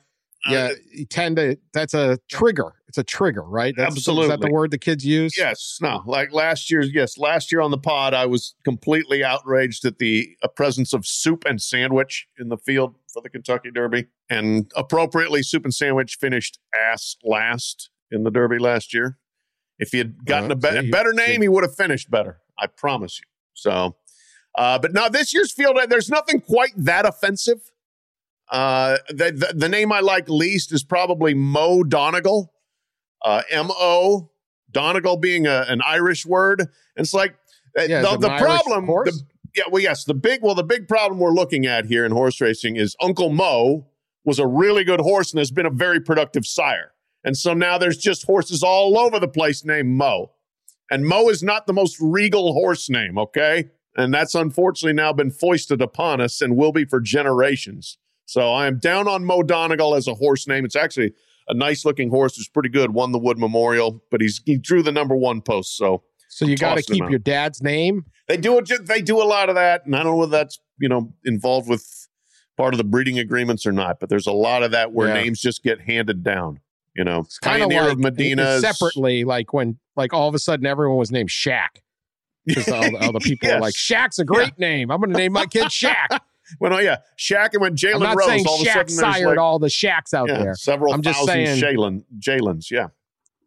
[0.48, 1.58] yeah, you tend to.
[1.72, 2.74] That's a trigger.
[2.88, 3.74] It's a trigger, right?
[3.76, 5.36] That's, Is that the word the kids use?
[5.36, 6.02] Yes, no.
[6.06, 10.36] Like last year, yes, last year on the pod, I was completely outraged at the
[10.42, 15.42] uh, presence of soup and sandwich in the field for the Kentucky Derby, and appropriately,
[15.42, 19.18] soup and sandwich finished ass last in the Derby last year.
[19.78, 22.38] If he had gotten Uh, a, be- a better name, he would have finished better.
[22.58, 23.26] I promise you.
[23.52, 23.96] So,
[24.56, 27.72] uh, but now this year's field, there's nothing quite that offensive.
[28.50, 32.52] Uh, the, the the name I like least is probably Mo Donegal,
[33.24, 34.30] uh, M O
[34.70, 36.60] Donegal being a, an Irish word.
[36.60, 36.68] And
[37.04, 37.34] it's like
[37.78, 38.86] uh, Yeah, the, the problem.
[38.86, 39.22] the-
[39.56, 42.40] yeah, well, yes, the big well, the big problem we're looking at here in horse
[42.40, 43.86] racing is Uncle Mo
[44.24, 46.92] was a really good horse and has been a very productive sire.
[47.24, 50.32] And so now there's just horses all over the place named Mo.
[50.90, 53.70] And Mo is not the most regal horse name, okay?
[53.96, 57.98] And that's unfortunately now been foisted upon us and will be for generations.
[58.26, 60.64] So I am down on Mo Donegal as a horse name.
[60.64, 61.12] It's actually
[61.48, 62.36] a nice looking horse.
[62.38, 62.90] It's pretty good.
[62.92, 65.76] Won the Wood Memorial, but he's he drew the number one post.
[65.76, 68.04] So So you got to keep your dad's name.
[68.28, 68.68] they do it.
[68.86, 71.68] They do a lot of that, and I don't know whether that's you know involved
[71.68, 71.86] with
[72.56, 74.00] part of the breeding agreements or not.
[74.00, 75.22] But there's a lot of that where Yeah.
[75.22, 76.60] names just get handed down.
[76.96, 80.34] You know, It's kind of Pioneer like of Medina separately, like when like all of
[80.34, 81.68] a sudden everyone was named Shaq.
[82.46, 83.56] Because all, the- all the people Yes.
[83.56, 84.90] are like, Shaq's a great name.
[84.90, 86.18] I'm going to name my kid Shaq.
[86.58, 89.38] When oh yeah, Shaq and when Jalen Rose, saying all of a sudden sired like
[89.38, 90.54] all the Shaqs out yeah, there.
[90.54, 92.70] several I'm just thousand saying- Jalen Jalen's.
[92.70, 92.88] Yeah,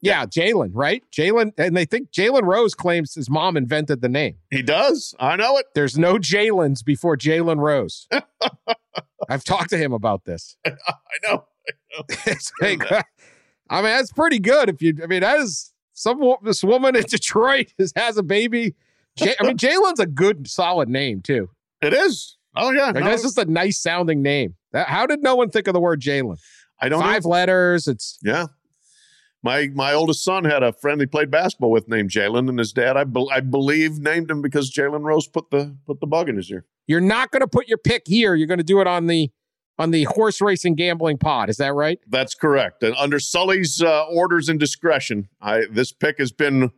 [0.01, 1.03] Yeah, Jalen, right?
[1.11, 4.35] Jalen, and they think Jalen Rose claims his mom invented the name.
[4.51, 5.13] he does.
[5.19, 5.67] I know it.
[5.75, 8.07] There's no Jalen's before Jalen Rose.
[9.29, 10.57] I've talked to him about this.
[10.65, 10.71] I
[11.23, 11.45] know.
[12.25, 12.81] It's like,
[13.69, 14.69] I mean, that's pretty good.
[14.69, 18.73] If you, I mean, that is some this woman in Detroit has, has a baby.
[19.17, 21.49] Ja- I mean, Jalen's a good, solid name too.
[21.81, 22.37] It is.
[22.55, 22.91] Oh yeah.
[22.91, 24.55] No, that's just a nice sounding name.
[24.71, 26.37] That, how did no one think of the word Jalen?
[26.81, 27.29] I don't Five know.
[27.29, 27.87] letters.
[27.87, 28.47] It's Yeah.
[29.41, 32.73] My my oldest son had a friend he played basketball with named Jalen, and his
[32.73, 36.27] dad, I, bel I believe, named him because Jalen Rose put the put the bug
[36.27, 36.65] in his ear.
[36.87, 38.35] you're not going to put your pick here.
[38.35, 39.31] You're going to do it on the
[39.77, 41.49] on the horse racing gambling pod.
[41.49, 41.99] Is that right?
[42.05, 42.83] That's correct.
[42.83, 46.71] And under Sully's uh, orders and discretion, I this pick has been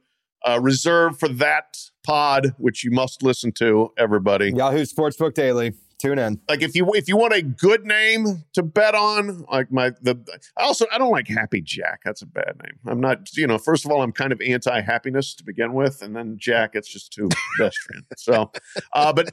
[0.47, 3.91] uh, reserved for that pod, which you must listen to.
[3.97, 5.73] Everybody, Yahoo Sportsbook Daily.
[5.99, 6.41] Tune in.
[6.49, 10.17] like if you if you want a good name to bet on, like my the
[10.57, 12.01] I also I don't like Happy Jack.
[12.03, 12.79] That's a bad name.
[12.87, 16.01] I'm not you know first of all I'm kind of anti happiness to begin with,
[16.01, 17.29] and then Jack it's just too
[17.59, 18.03] best friend.
[18.17, 18.51] So,
[18.93, 19.31] uh, but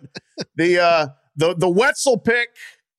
[0.57, 1.07] the uh,
[1.37, 2.51] the the Wetzel pick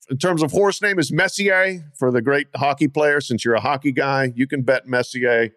[0.10, 3.22] in terms of horse name is Messier for the great hockey player.
[3.22, 5.50] Since you're a hockey guy, you can bet Messier.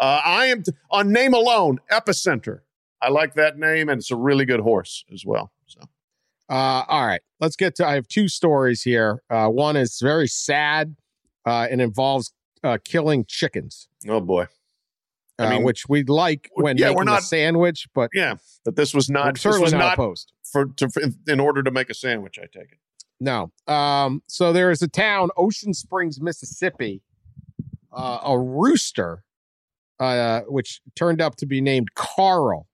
[0.00, 2.62] Uh, I am t- on name alone Epicenter.
[3.02, 5.52] I like that name, and it's a really good horse as well.
[5.66, 5.80] So.
[6.48, 7.86] Uh, all right, let's get to.
[7.86, 9.22] I have two stories here.
[9.28, 10.96] Uh, one is very sad
[11.46, 12.32] uh, and involves
[12.62, 14.46] uh, killing chickens, Oh boy.
[15.38, 18.36] I uh, mean, which we'd like when yeah, making we're a not- sandwich, but Yeah,
[18.64, 19.34] but this was not.
[19.34, 20.32] This certainly was not, opposed.
[20.44, 22.38] for, to, for in order to make a sandwich.
[22.38, 22.78] I take it.
[23.18, 23.50] No.
[23.66, 27.02] Um, so there is a town, Ocean Springs, Mississippi,
[27.92, 29.24] uh, a rooster,
[30.00, 32.66] uh, which turned up to be named Carl,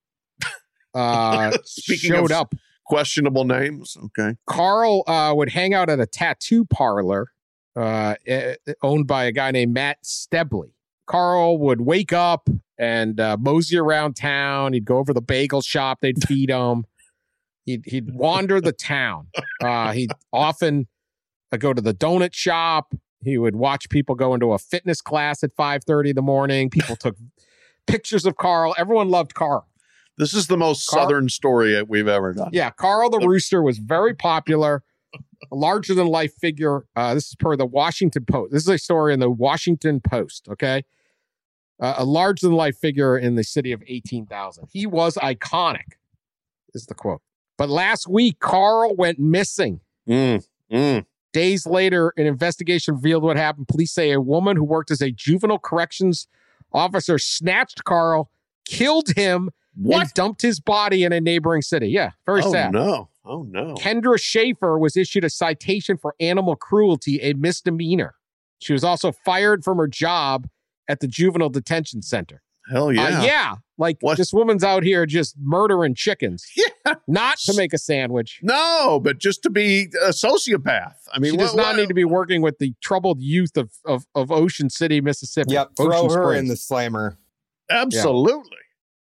[0.94, 2.54] uh, Speaking showed of up.
[2.86, 4.36] questionable names, okay.
[4.46, 7.32] Carl uh, would hang out at a tattoo parlor
[7.76, 10.72] uh, eh, owned by a guy named Matt Stebley.
[11.06, 14.72] Carl would wake up and uh, mosey around town.
[14.72, 16.00] He'd go over the bagel shop.
[16.00, 16.84] They'd feed him.
[17.64, 19.28] He'd, he'd wander the town.
[19.62, 20.86] Uh, he'd often
[21.52, 22.94] uh, go to the donut shop.
[23.22, 26.70] He would watch people go into a fitness class at 5.30 in the morning.
[26.70, 27.16] People took
[27.86, 28.74] pictures of Carl.
[28.78, 29.67] Everyone loved Carl.
[30.18, 32.50] This is the most Carl- southern story we've ever done.
[32.52, 34.82] Yeah, Carl the Rooster was very popular,
[35.50, 36.84] a larger than life figure.
[36.96, 38.52] Uh, this is per the Washington Post.
[38.52, 40.48] This is a story in the Washington Post.
[40.50, 40.82] Okay,
[41.80, 44.68] uh, a larger than life figure in the city of eighteen thousand.
[44.72, 45.96] He was iconic,
[46.74, 47.22] is the quote.
[47.56, 49.80] But last week, Carl went missing.
[50.08, 51.06] Mm, mm.
[51.32, 53.68] Days later, an investigation revealed what happened.
[53.68, 56.26] Police say a woman who worked as a juvenile corrections
[56.72, 58.30] officer snatched Carl,
[58.66, 60.14] killed him, and What?
[60.14, 61.88] dumped his body in a neighboring city.
[61.88, 62.48] Yeah, very sad.
[62.48, 62.72] oh sad.
[62.72, 63.08] no!
[63.24, 63.74] Oh no!
[63.74, 68.14] Kendra Schaefer was issued a citation for animal cruelty, a misdemeanor.
[68.60, 70.48] She was also fired from her job
[70.88, 72.42] at the juvenile detention center.
[72.70, 73.22] Hell Uh, yeah!
[73.22, 73.54] yeah.
[73.78, 74.18] Like What?
[74.18, 76.94] this woman's out here just murdering chickens, Yeah.
[77.06, 78.40] not to make a sandwich.
[78.42, 80.94] No, but just to be a sociopath.
[81.12, 83.56] I mean, she does what- not what- need to be working with the troubled youth
[83.56, 85.52] of, of, of Ocean City, Mississippi.
[85.54, 85.70] Yep.
[85.76, 86.38] Throw Ocean her Springs.
[86.40, 87.16] in the slammer.
[87.70, 88.56] Absolutely.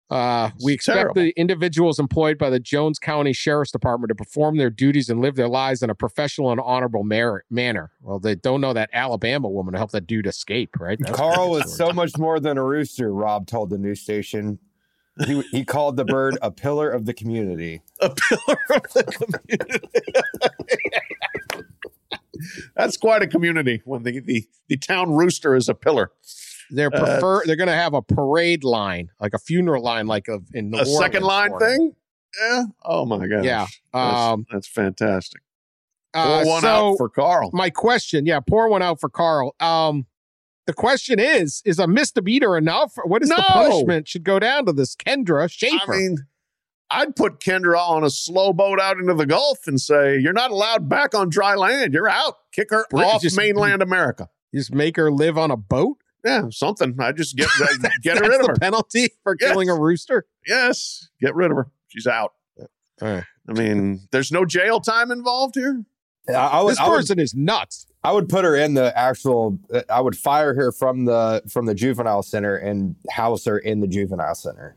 [0.10, 1.16] Uh, we expect terrible.
[1.16, 5.36] the individuals employed by the Jones County Sheriff's Department to perform their duties and live
[5.36, 7.91] their lives in a professional and honorable mer- manner.
[8.01, 10.99] Well, they don't know that Alabama woman to help that dude escape, right?
[10.99, 14.60] That's Carl the was so much more than a rooster, Rob told the news station.
[15.26, 17.82] He, he called the bird a pillar of the community.
[17.99, 19.04] a pillar of the
[19.47, 19.89] community.
[22.76, 26.12] That's quite a community when the, the, the town rooster is a pillar.
[26.74, 27.43] They're Uh, prefer.
[27.45, 30.80] they're going to have a parade line, like a funeral line, like of in New
[30.80, 31.95] a second line thing?
[32.41, 32.63] Yeah.
[32.84, 33.43] Oh my gosh.
[33.45, 33.67] Yeah.
[33.93, 35.41] That's, Um, that's fantastic.
[36.15, 37.51] uh, Pour one so out for Carl.
[37.53, 39.55] my question, yeah, pour one out for Carl.
[39.59, 40.05] Um,
[40.65, 42.93] the question is: Is a misdemeanor enough?
[43.05, 44.07] What is the punishment?
[44.07, 45.93] Should go down to this Kendra Schaefer.
[45.93, 46.17] I mean,
[46.89, 50.51] I'd put Kendra on a slow boat out into the Gulf and say, "You're not
[50.51, 51.93] allowed back on dry land.
[51.93, 52.36] You're out.
[52.51, 55.97] Kick her Brit- off just- mainland America." Just make her live on a boat.
[56.24, 56.95] Yeah, something.
[56.99, 57.47] I just get
[58.01, 58.55] get That's rid of the her.
[58.55, 59.49] penalty for Yes.
[59.51, 60.26] killing a rooster.
[60.47, 61.67] Yes, get rid of her.
[61.88, 62.34] She's out.
[62.59, 62.67] All
[63.01, 63.24] right.
[63.49, 65.84] I mean, there's no jail time involved here.
[66.30, 67.86] I, I would, This I would, person is nuts.
[68.05, 69.59] I would put her in the actual.
[69.89, 73.88] I would fire her from the from the juvenile center and house her in the
[73.88, 74.76] juvenile center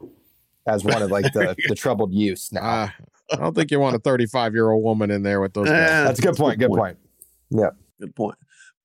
[0.67, 2.51] as one of like the the troubled youths.
[2.53, 2.89] Now Uh,
[3.33, 5.71] I don't think you want a 35 year old woman in there with those Eh,
[5.73, 6.07] guys.
[6.07, 6.59] that's a good point.
[6.59, 6.99] Good point.
[7.51, 7.71] Yeah.
[8.01, 8.37] Good point.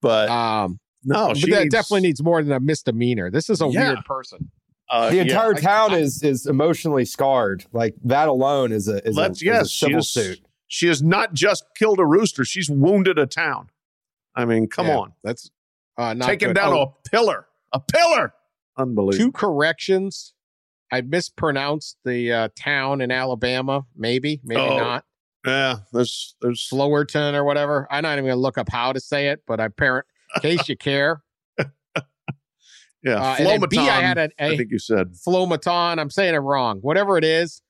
[0.02, 3.30] But Um, no, but that needs- definitely needs more than a misdemeanor.
[3.32, 3.94] This is a Yeah.
[3.94, 4.52] weird person.
[4.90, 7.66] uh, The entire I- town I- is is emotionally scarred.
[7.72, 10.40] Like that alone is a is, a, Let's is a yes, she civil is, suit.
[10.68, 13.70] She has not just killed a rooster; she's wounded a town.
[14.36, 15.50] I mean, come Yeah, on, That's
[15.98, 16.56] uh, not taken good.
[16.56, 18.34] down Oh, a pillar, a pillar.
[18.78, 19.26] Unbelievable.
[19.26, 20.34] two corrections.
[20.92, 23.86] I mispronounced the uh, town in Alabama.
[23.96, 24.78] Maybe, maybe Oh.
[24.78, 25.06] not.
[25.46, 27.88] Yeah, there's there's Flowerton or whatever.
[27.90, 30.06] I'm not even going to look up how to say it, but I parent
[30.36, 31.22] in case you care.
[33.04, 33.16] yeah.
[33.16, 35.14] Uh, and B, I had a, I a think you said.
[35.14, 36.00] Flomaton.
[36.00, 36.80] I'm saying it wrong.
[36.80, 37.62] Whatever it is,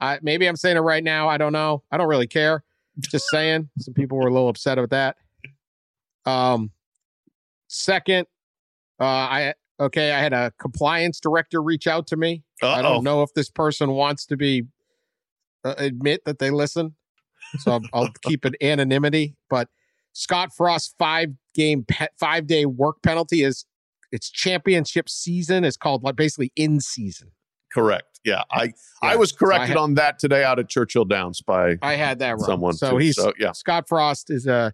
[0.00, 1.28] I, maybe I'm saying it right now.
[1.28, 1.82] I don't know.
[1.90, 2.64] I don't really care.
[2.98, 3.70] Just saying.
[3.78, 5.16] Some people were a little upset with that.
[6.26, 6.70] Um,
[7.68, 8.26] second,
[9.00, 10.12] uh, I okay.
[10.12, 12.42] I had a compliance director reach out to me.
[12.62, 12.82] I Uh-oh.
[12.82, 14.64] don't know if this person wants to be
[15.64, 16.94] uh, admit that they listen,
[17.60, 19.36] so I'll, I'll keep it anonymity.
[19.48, 19.68] But
[20.12, 23.64] Scott Frost five game pe- five day work penalty is
[24.12, 25.64] it's championship season.
[25.64, 27.30] is called like basically in season.
[27.72, 28.20] Correct.
[28.24, 28.72] Yeah, I
[29.02, 31.76] I Yeah, was so I corrected had- on that today out at Churchill Downs by
[31.82, 32.44] I had that wrong.
[32.44, 32.72] someone.
[32.74, 32.96] so too.
[32.98, 33.52] he's so yeah.
[33.52, 34.70] Scott Frost is uh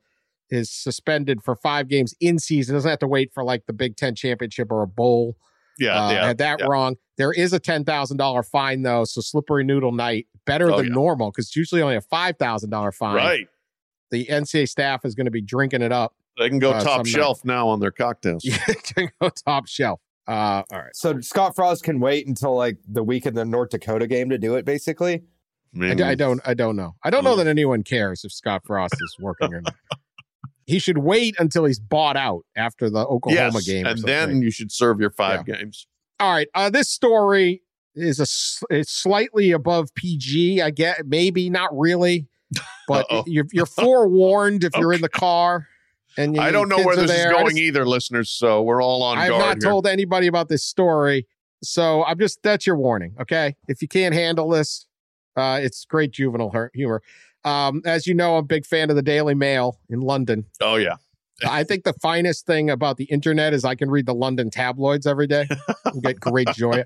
[0.50, 2.74] is suspended for five games in season.
[2.74, 5.36] Doesn't have to wait for like the Big Ten championship or a bowl.
[5.78, 6.24] Yeah, uh, yeah.
[6.24, 6.66] I had that yeah.
[6.66, 6.96] wrong.
[7.18, 10.86] There is a ten thousand dollar fine though, so slippery noodle night better Oh, than
[10.86, 10.92] yeah.
[10.94, 13.16] normal because it's usually only a five thousand dollar fine.
[13.16, 13.48] Right.
[14.10, 16.14] The NCAA staff is going to be drinking it up.
[16.38, 17.06] They can go Uh, some top night.
[17.12, 18.44] shelf now on their cocktails.
[18.44, 20.00] Yeah, can go top shelf.
[20.28, 20.94] Uh, all right.
[20.94, 24.38] So Scott Frost can wait until like the week of the North Dakota game to
[24.38, 24.64] do it.
[24.64, 25.18] Basically, I
[25.76, 26.40] I, mean, d- I don't.
[26.44, 26.94] I don't know.
[27.04, 29.74] I don't know that anyone cares if Scott Frost is working or not.
[30.66, 34.50] He should wait until he's bought out after the Oklahoma yes, game, and then you
[34.50, 35.86] should serve your five games.
[36.18, 36.48] all right.
[36.54, 37.62] Uh, this story
[37.94, 40.60] is a s- it's slightly above PG.
[40.60, 42.26] I get maybe not really,
[42.88, 45.68] but you're you're forewarned if you're in the car.
[46.16, 48.30] And I don't know where this is going just- either, listeners.
[48.30, 49.70] So we're all on I've not here.
[49.70, 51.26] told anybody about this story.
[51.62, 53.14] So I'm just that's your warning.
[53.20, 53.56] Okay.
[53.68, 54.86] If you can't handle this,
[55.36, 57.02] uh, it's great juvenile hu- humor.
[57.44, 60.46] Um, as you know, I'm a big fan of the Daily Mail in London.
[60.60, 60.96] oh yeah,
[61.48, 65.06] I think the finest thing about the internet is I can read the London tabloids
[65.06, 65.46] every day
[65.84, 66.84] and get great joy.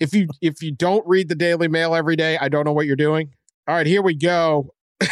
[0.00, 2.86] If you if you don't read the Daily Mail every day, I don't know what
[2.86, 3.32] you're doing.
[3.66, 4.74] All right, here we go.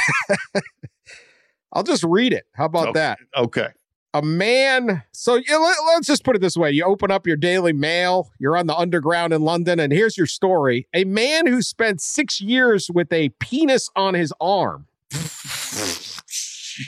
[1.72, 2.44] I'll just read it.
[2.54, 2.98] How about Okay.
[3.00, 3.18] that?
[3.36, 3.68] okay.
[4.14, 7.34] a man so yeah, let, us just put it this way you open up your
[7.36, 11.62] daily mail you're on the underground in london and here's your story a man who
[11.62, 14.86] spent six years with a penis on his arm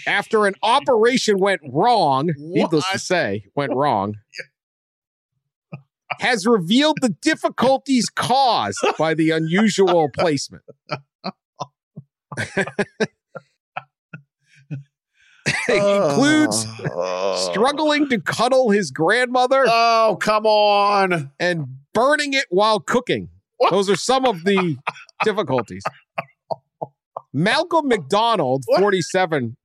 [0.06, 4.16] after an operation went wrong needless to say went wrong
[6.20, 10.62] has revealed the difficulties caused by the unusual placement
[15.68, 17.50] includes Oh.
[17.50, 21.30] struggling to cuddle his grandmother Oh come on!
[21.40, 23.28] and burning it while cooking.
[23.56, 23.70] What?
[23.70, 24.76] Those are some of the
[25.24, 25.82] difficulties.
[27.32, 28.80] Malcolm McDonald, What?
[28.80, 29.56] 47.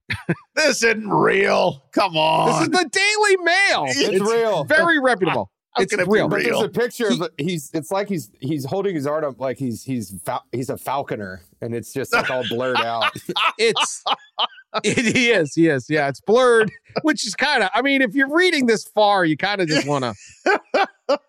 [0.55, 1.83] This isn't real.
[1.91, 2.47] Come on.
[2.49, 3.85] This is the Daily Mail.
[3.87, 4.63] it's, real.
[4.63, 5.51] Very reputable.
[5.75, 6.27] How it's can it be real.
[6.27, 7.69] But there's a picture He- of he's.
[7.75, 11.43] It's like he's he's holding his arm up like he's he's fal- he's a falconer,
[11.61, 13.11] and it's just like all blurred out.
[13.59, 14.03] It's
[14.39, 14.47] it
[14.83, 15.53] he is.
[15.55, 15.87] He is.
[15.89, 19.37] Yeah, it's blurred, which is kind of I mean, if you're reading this far, you
[19.37, 20.59] kind of just want to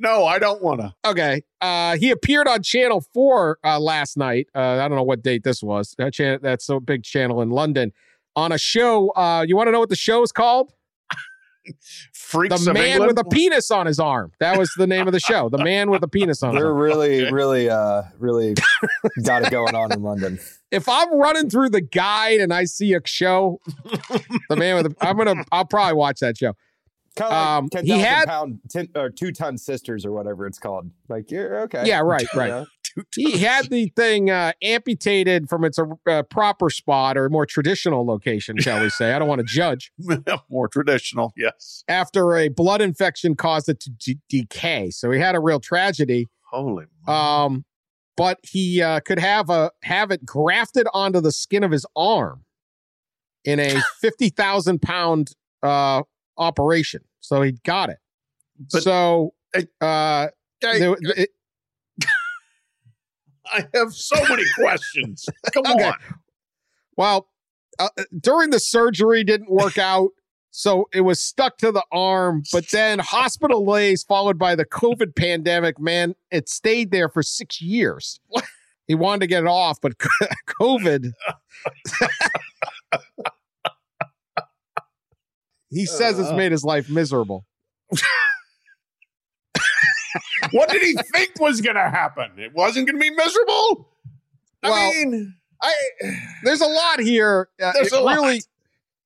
[0.00, 0.94] No, I don't want to.
[1.04, 1.42] Okay.
[1.60, 4.46] Uh, he appeared on Channel 4 uh, last night.
[4.54, 5.94] Uh, I don't know what date this was.
[5.98, 7.92] That chan- that's a big channel in London
[8.36, 9.10] on a show.
[9.10, 10.72] Uh, you want to know what the show is called?
[12.12, 13.16] Freaks The Man England.
[13.16, 14.32] with a Penis on His Arm.
[14.40, 15.48] That was the name of the show.
[15.48, 16.76] The Man with a Penis on They're Arm.
[16.76, 18.54] really, really, uh, really
[19.24, 20.38] got it going on in London.
[20.70, 23.60] If I'm running through the guide and I see a show,
[24.48, 26.54] The Man with a, I'm going to, I'll probably watch that show.
[27.18, 30.46] Kind of like Um, he 10,000 had- pound, ten, or two ton sisters or whatever
[30.46, 30.90] it's called.
[31.08, 31.82] Like, you're okay.
[31.86, 32.48] Yeah, right, right.
[32.48, 32.64] Yeah.
[33.14, 38.58] He had the thing uh, amputated from its uh, proper spot or more traditional location,
[38.58, 39.12] shall we say.
[39.12, 39.92] I don't want to judge.
[40.50, 41.84] More traditional, yes.
[41.86, 44.90] after a blood infection caused it to de- decay.
[44.90, 46.26] So he had a real tragedy.
[46.50, 46.86] Holy.
[47.06, 47.64] Um,
[48.16, 52.44] but he uh, could have a have it grafted onto the skin of his arm
[53.44, 56.02] in a fifty thousand pound uh,
[56.36, 57.02] operation.
[57.20, 57.98] So he got it.
[58.72, 61.30] But- so uh, I, there- it-
[63.46, 65.26] I have so many questions.
[65.54, 65.84] Come Okay.
[65.84, 65.94] on.
[66.96, 67.28] well,
[67.78, 67.88] uh,
[68.20, 70.10] during the surgery didn't work out.
[70.50, 75.14] So it was stuck to the arm, but then hospital lays followed by the COVID
[75.14, 75.78] pandemic.
[75.78, 78.18] Man, it stayed there for six years.
[78.86, 79.98] He wanted to get it off, but
[80.60, 81.12] COVID.
[85.70, 86.36] He says it's Uh.
[86.36, 87.44] made his life miserable.
[90.52, 92.30] What did he think was going to happen?
[92.38, 93.88] It wasn't going to be miserable.
[94.62, 95.72] I Well, mean, I
[96.44, 97.48] There's a lot here.
[97.62, 98.14] Uh, There's it a lot.
[98.16, 98.36] really.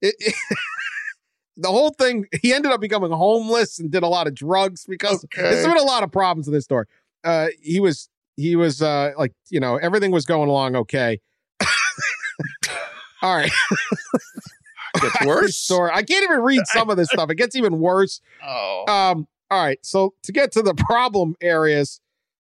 [0.01, 0.35] it- it-
[1.57, 2.27] the whole thing.
[2.41, 5.43] He ended up becoming homeless and did a lot of drugs because Okay.
[5.43, 6.87] there's been a lot of problems in this story.
[7.25, 11.21] Uh, he was he was uh, like you know everything was going along okay.
[13.23, 13.51] All right,
[15.01, 15.57] gets worse.
[15.57, 15.91] story.
[15.93, 17.31] I can't even read some of this stuff.
[17.31, 18.21] It gets even worse.
[18.45, 19.79] Oh, Um, all right.
[19.83, 22.01] So to get to the problem areas,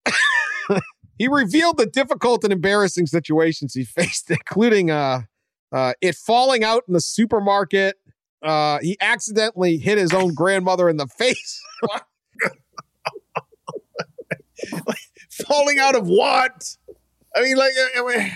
[1.18, 5.22] he revealed the difficult and embarrassing situations he faced, including uh,
[5.72, 7.97] uh, it falling out in the supermarket.
[8.43, 11.61] Uh, he accidentally hit his own grandmother in the face.
[15.30, 16.76] falling out of what?
[17.37, 18.32] I mean, like, I mean,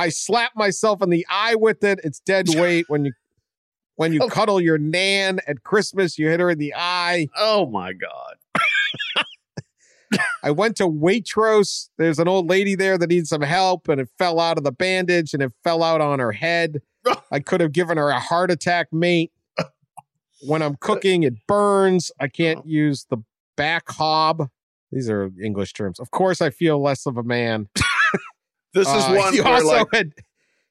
[0.00, 2.00] I slap myself in the eye with it.
[2.02, 3.12] It's dead weight when you
[3.96, 4.28] when you Oh.
[4.28, 6.18] cuddle your nan at Christmas.
[6.18, 7.28] You hit her in the eye.
[7.36, 8.36] oh my god.
[10.42, 11.90] I went to Waitrose.
[11.98, 14.72] There's an old lady there that needs some help, and it fell out of the
[14.72, 16.80] bandage and it fell out on her head.
[17.30, 19.32] I could have given her a heart attack, mate.
[20.42, 22.10] When I'm cooking, it burns.
[22.18, 22.68] I can't uh-huh.
[22.68, 23.18] use the
[23.56, 24.48] back hob.
[24.90, 26.00] These are English terms.
[26.00, 27.68] Of course, I feel less of a man.
[28.74, 30.12] This is Uh, one he also like, had.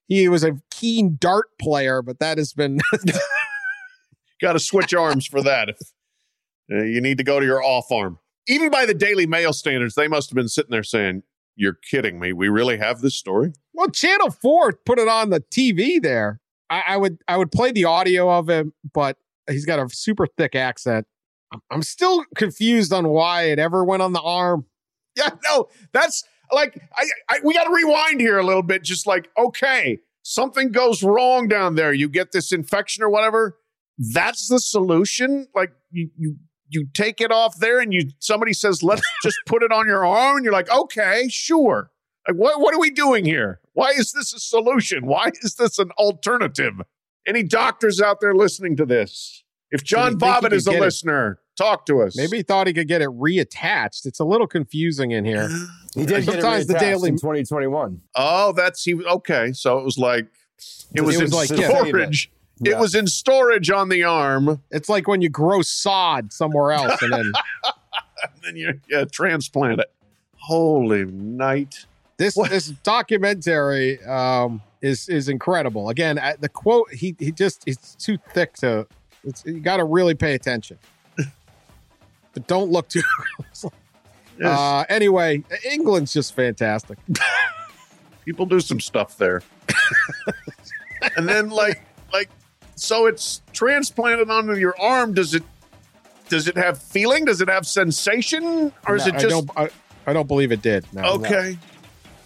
[0.08, 2.80] He was a keen dart player, but that has been
[4.42, 5.70] got to switch arms for that.
[5.70, 5.78] If
[6.74, 9.96] uh, you need to go to your off arm, even by the Daily Mail standards,
[9.96, 11.24] they must have been sitting there saying,
[11.56, 12.34] "You're kidding me.
[12.34, 16.42] We really have this story." Well, Channel Four put it on the TV there.
[16.70, 19.18] I, I would I would play the audio of him, but
[19.50, 21.06] he's got a super thick accent.
[21.52, 24.66] I'm, I'm still confused on why it ever went on the arm.
[25.16, 28.84] Yeah, no, that's like I, I we got to rewind here a little bit.
[28.84, 31.94] Just like, okay, something goes wrong down there.
[31.94, 33.58] You get this infection or whatever.
[33.98, 35.48] That's the solution.
[35.56, 36.38] Like you you
[36.68, 40.06] you take it off there, and you somebody says, let's just put it on your
[40.06, 41.92] arm, and you're like, okay, sure.
[42.28, 43.60] Like what what are we doing here?
[43.74, 45.06] Why is this a solution?
[45.06, 46.82] Why is this an alternative?
[47.28, 49.44] Any doctors out there listening to this?
[49.72, 50.82] If John you Bobbitt is a get it?
[50.82, 52.18] listener, talk to us.
[52.18, 54.06] Maybe he thought he could get it reattached.
[54.06, 55.50] It's a little confusing in here.
[55.96, 58.00] He did get it Sometimes the Daily- in 2021.
[58.14, 58.94] Oh, that's he.
[59.04, 60.28] Okay, so it was like
[60.94, 61.68] it was, It was in like, yeah.
[61.68, 62.32] storage.
[62.64, 67.02] It was in storage on the arm, It's like when you grow sod somewhere else,
[67.02, 69.92] and then and then you yeah, transplant it.
[70.36, 71.88] Holy night!
[72.18, 72.52] this What?
[72.52, 75.90] this documentary um, is is incredible.
[75.90, 78.86] Again, uh, the quote he he just it's too thick to.
[79.24, 80.78] It's, you got to really pay attention,
[82.34, 83.02] but don't look too.
[84.42, 86.98] Yes, Uh, anyway, England's just fantastic.
[88.26, 89.42] people do some stuff there,
[91.18, 91.82] and then like
[92.14, 92.30] like
[92.76, 95.14] so it's transplanted onto your arm.
[95.14, 95.44] Does it
[96.30, 97.26] does it have feeling?
[97.26, 99.50] Does it have sensation, or is No, it I just don't.
[99.58, 99.70] I,
[100.08, 100.86] I don't believe it did.
[100.94, 101.16] No.
[101.16, 101.58] okay?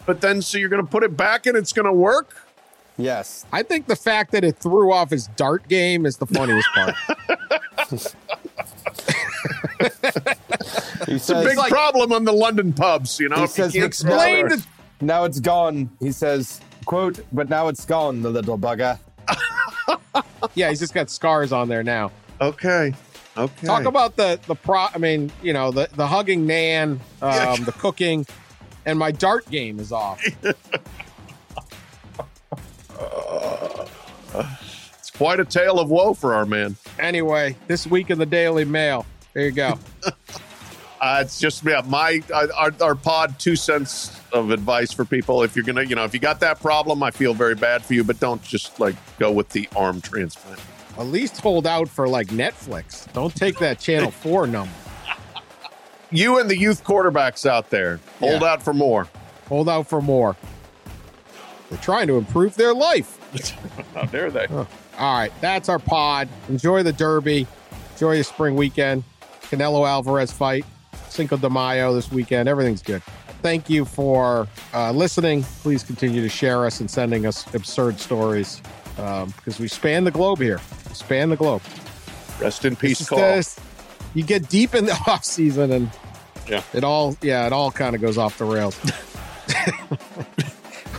[0.05, 2.42] But then, so you're going to put it back and it's going to work?
[2.97, 3.45] Yes.
[3.51, 6.95] I think the fact that it threw off his dart game is the funniest part.
[11.05, 13.41] He It's a says, big problem on the London pubs, you know.
[13.41, 14.59] He says can't explain throw it.
[14.99, 15.89] the- now it's gone.
[15.99, 18.97] He says, quote, but now it's gone, the little bugger.
[20.55, 22.11] yeah, he's just got scars on there now.
[22.39, 22.93] Okay.
[23.35, 23.67] Okay.
[23.67, 24.85] Talk about the the pro.
[24.93, 28.25] I mean, you know, the the hugging Nan, um, the cooking,
[28.85, 30.23] and my dart game is off.
[34.99, 36.75] it's quite a tale of woe for our man.
[36.99, 39.05] Anyway, this week in the Daily Mail.
[39.33, 39.79] There you go.
[41.01, 45.43] Uh, it's just yeah, my uh, our, our pod two cents of advice for people.
[45.43, 47.93] If you're gonna, you know, if you got that problem, I feel very bad for
[47.93, 50.61] you, but don't just like go with the arm transplant.
[50.97, 53.11] At least hold out for like Netflix.
[53.11, 54.71] Don't take that Channel Four number.
[56.09, 58.51] You and the youth quarterbacks out there, hold Yeah.
[58.53, 59.09] out for more.
[59.49, 60.37] Hold out for more.
[61.73, 63.17] They're trying to improve their life.
[63.95, 64.45] How dare they?
[64.45, 64.67] All
[64.99, 66.29] right, that's our pod.
[66.49, 67.47] Enjoy the Derby.
[67.93, 69.03] Enjoy your spring weekend.
[69.41, 70.65] Canelo Alvarez fight.
[71.09, 72.47] Cinco de Mayo this weekend.
[72.47, 73.01] Everything's good.
[73.41, 75.41] Thank you for uh, listening.
[75.63, 78.61] Please continue to share us and sending us absurd stories
[78.99, 80.59] um, because we span the globe here.
[80.93, 81.63] Span the globe.
[82.39, 83.19] Rest in peace, Carl.
[83.19, 83.61] the-
[84.13, 85.89] you get deep in the off season and
[86.47, 86.61] Yeah.
[86.71, 88.79] it all yeah it all kind of goes off the rails.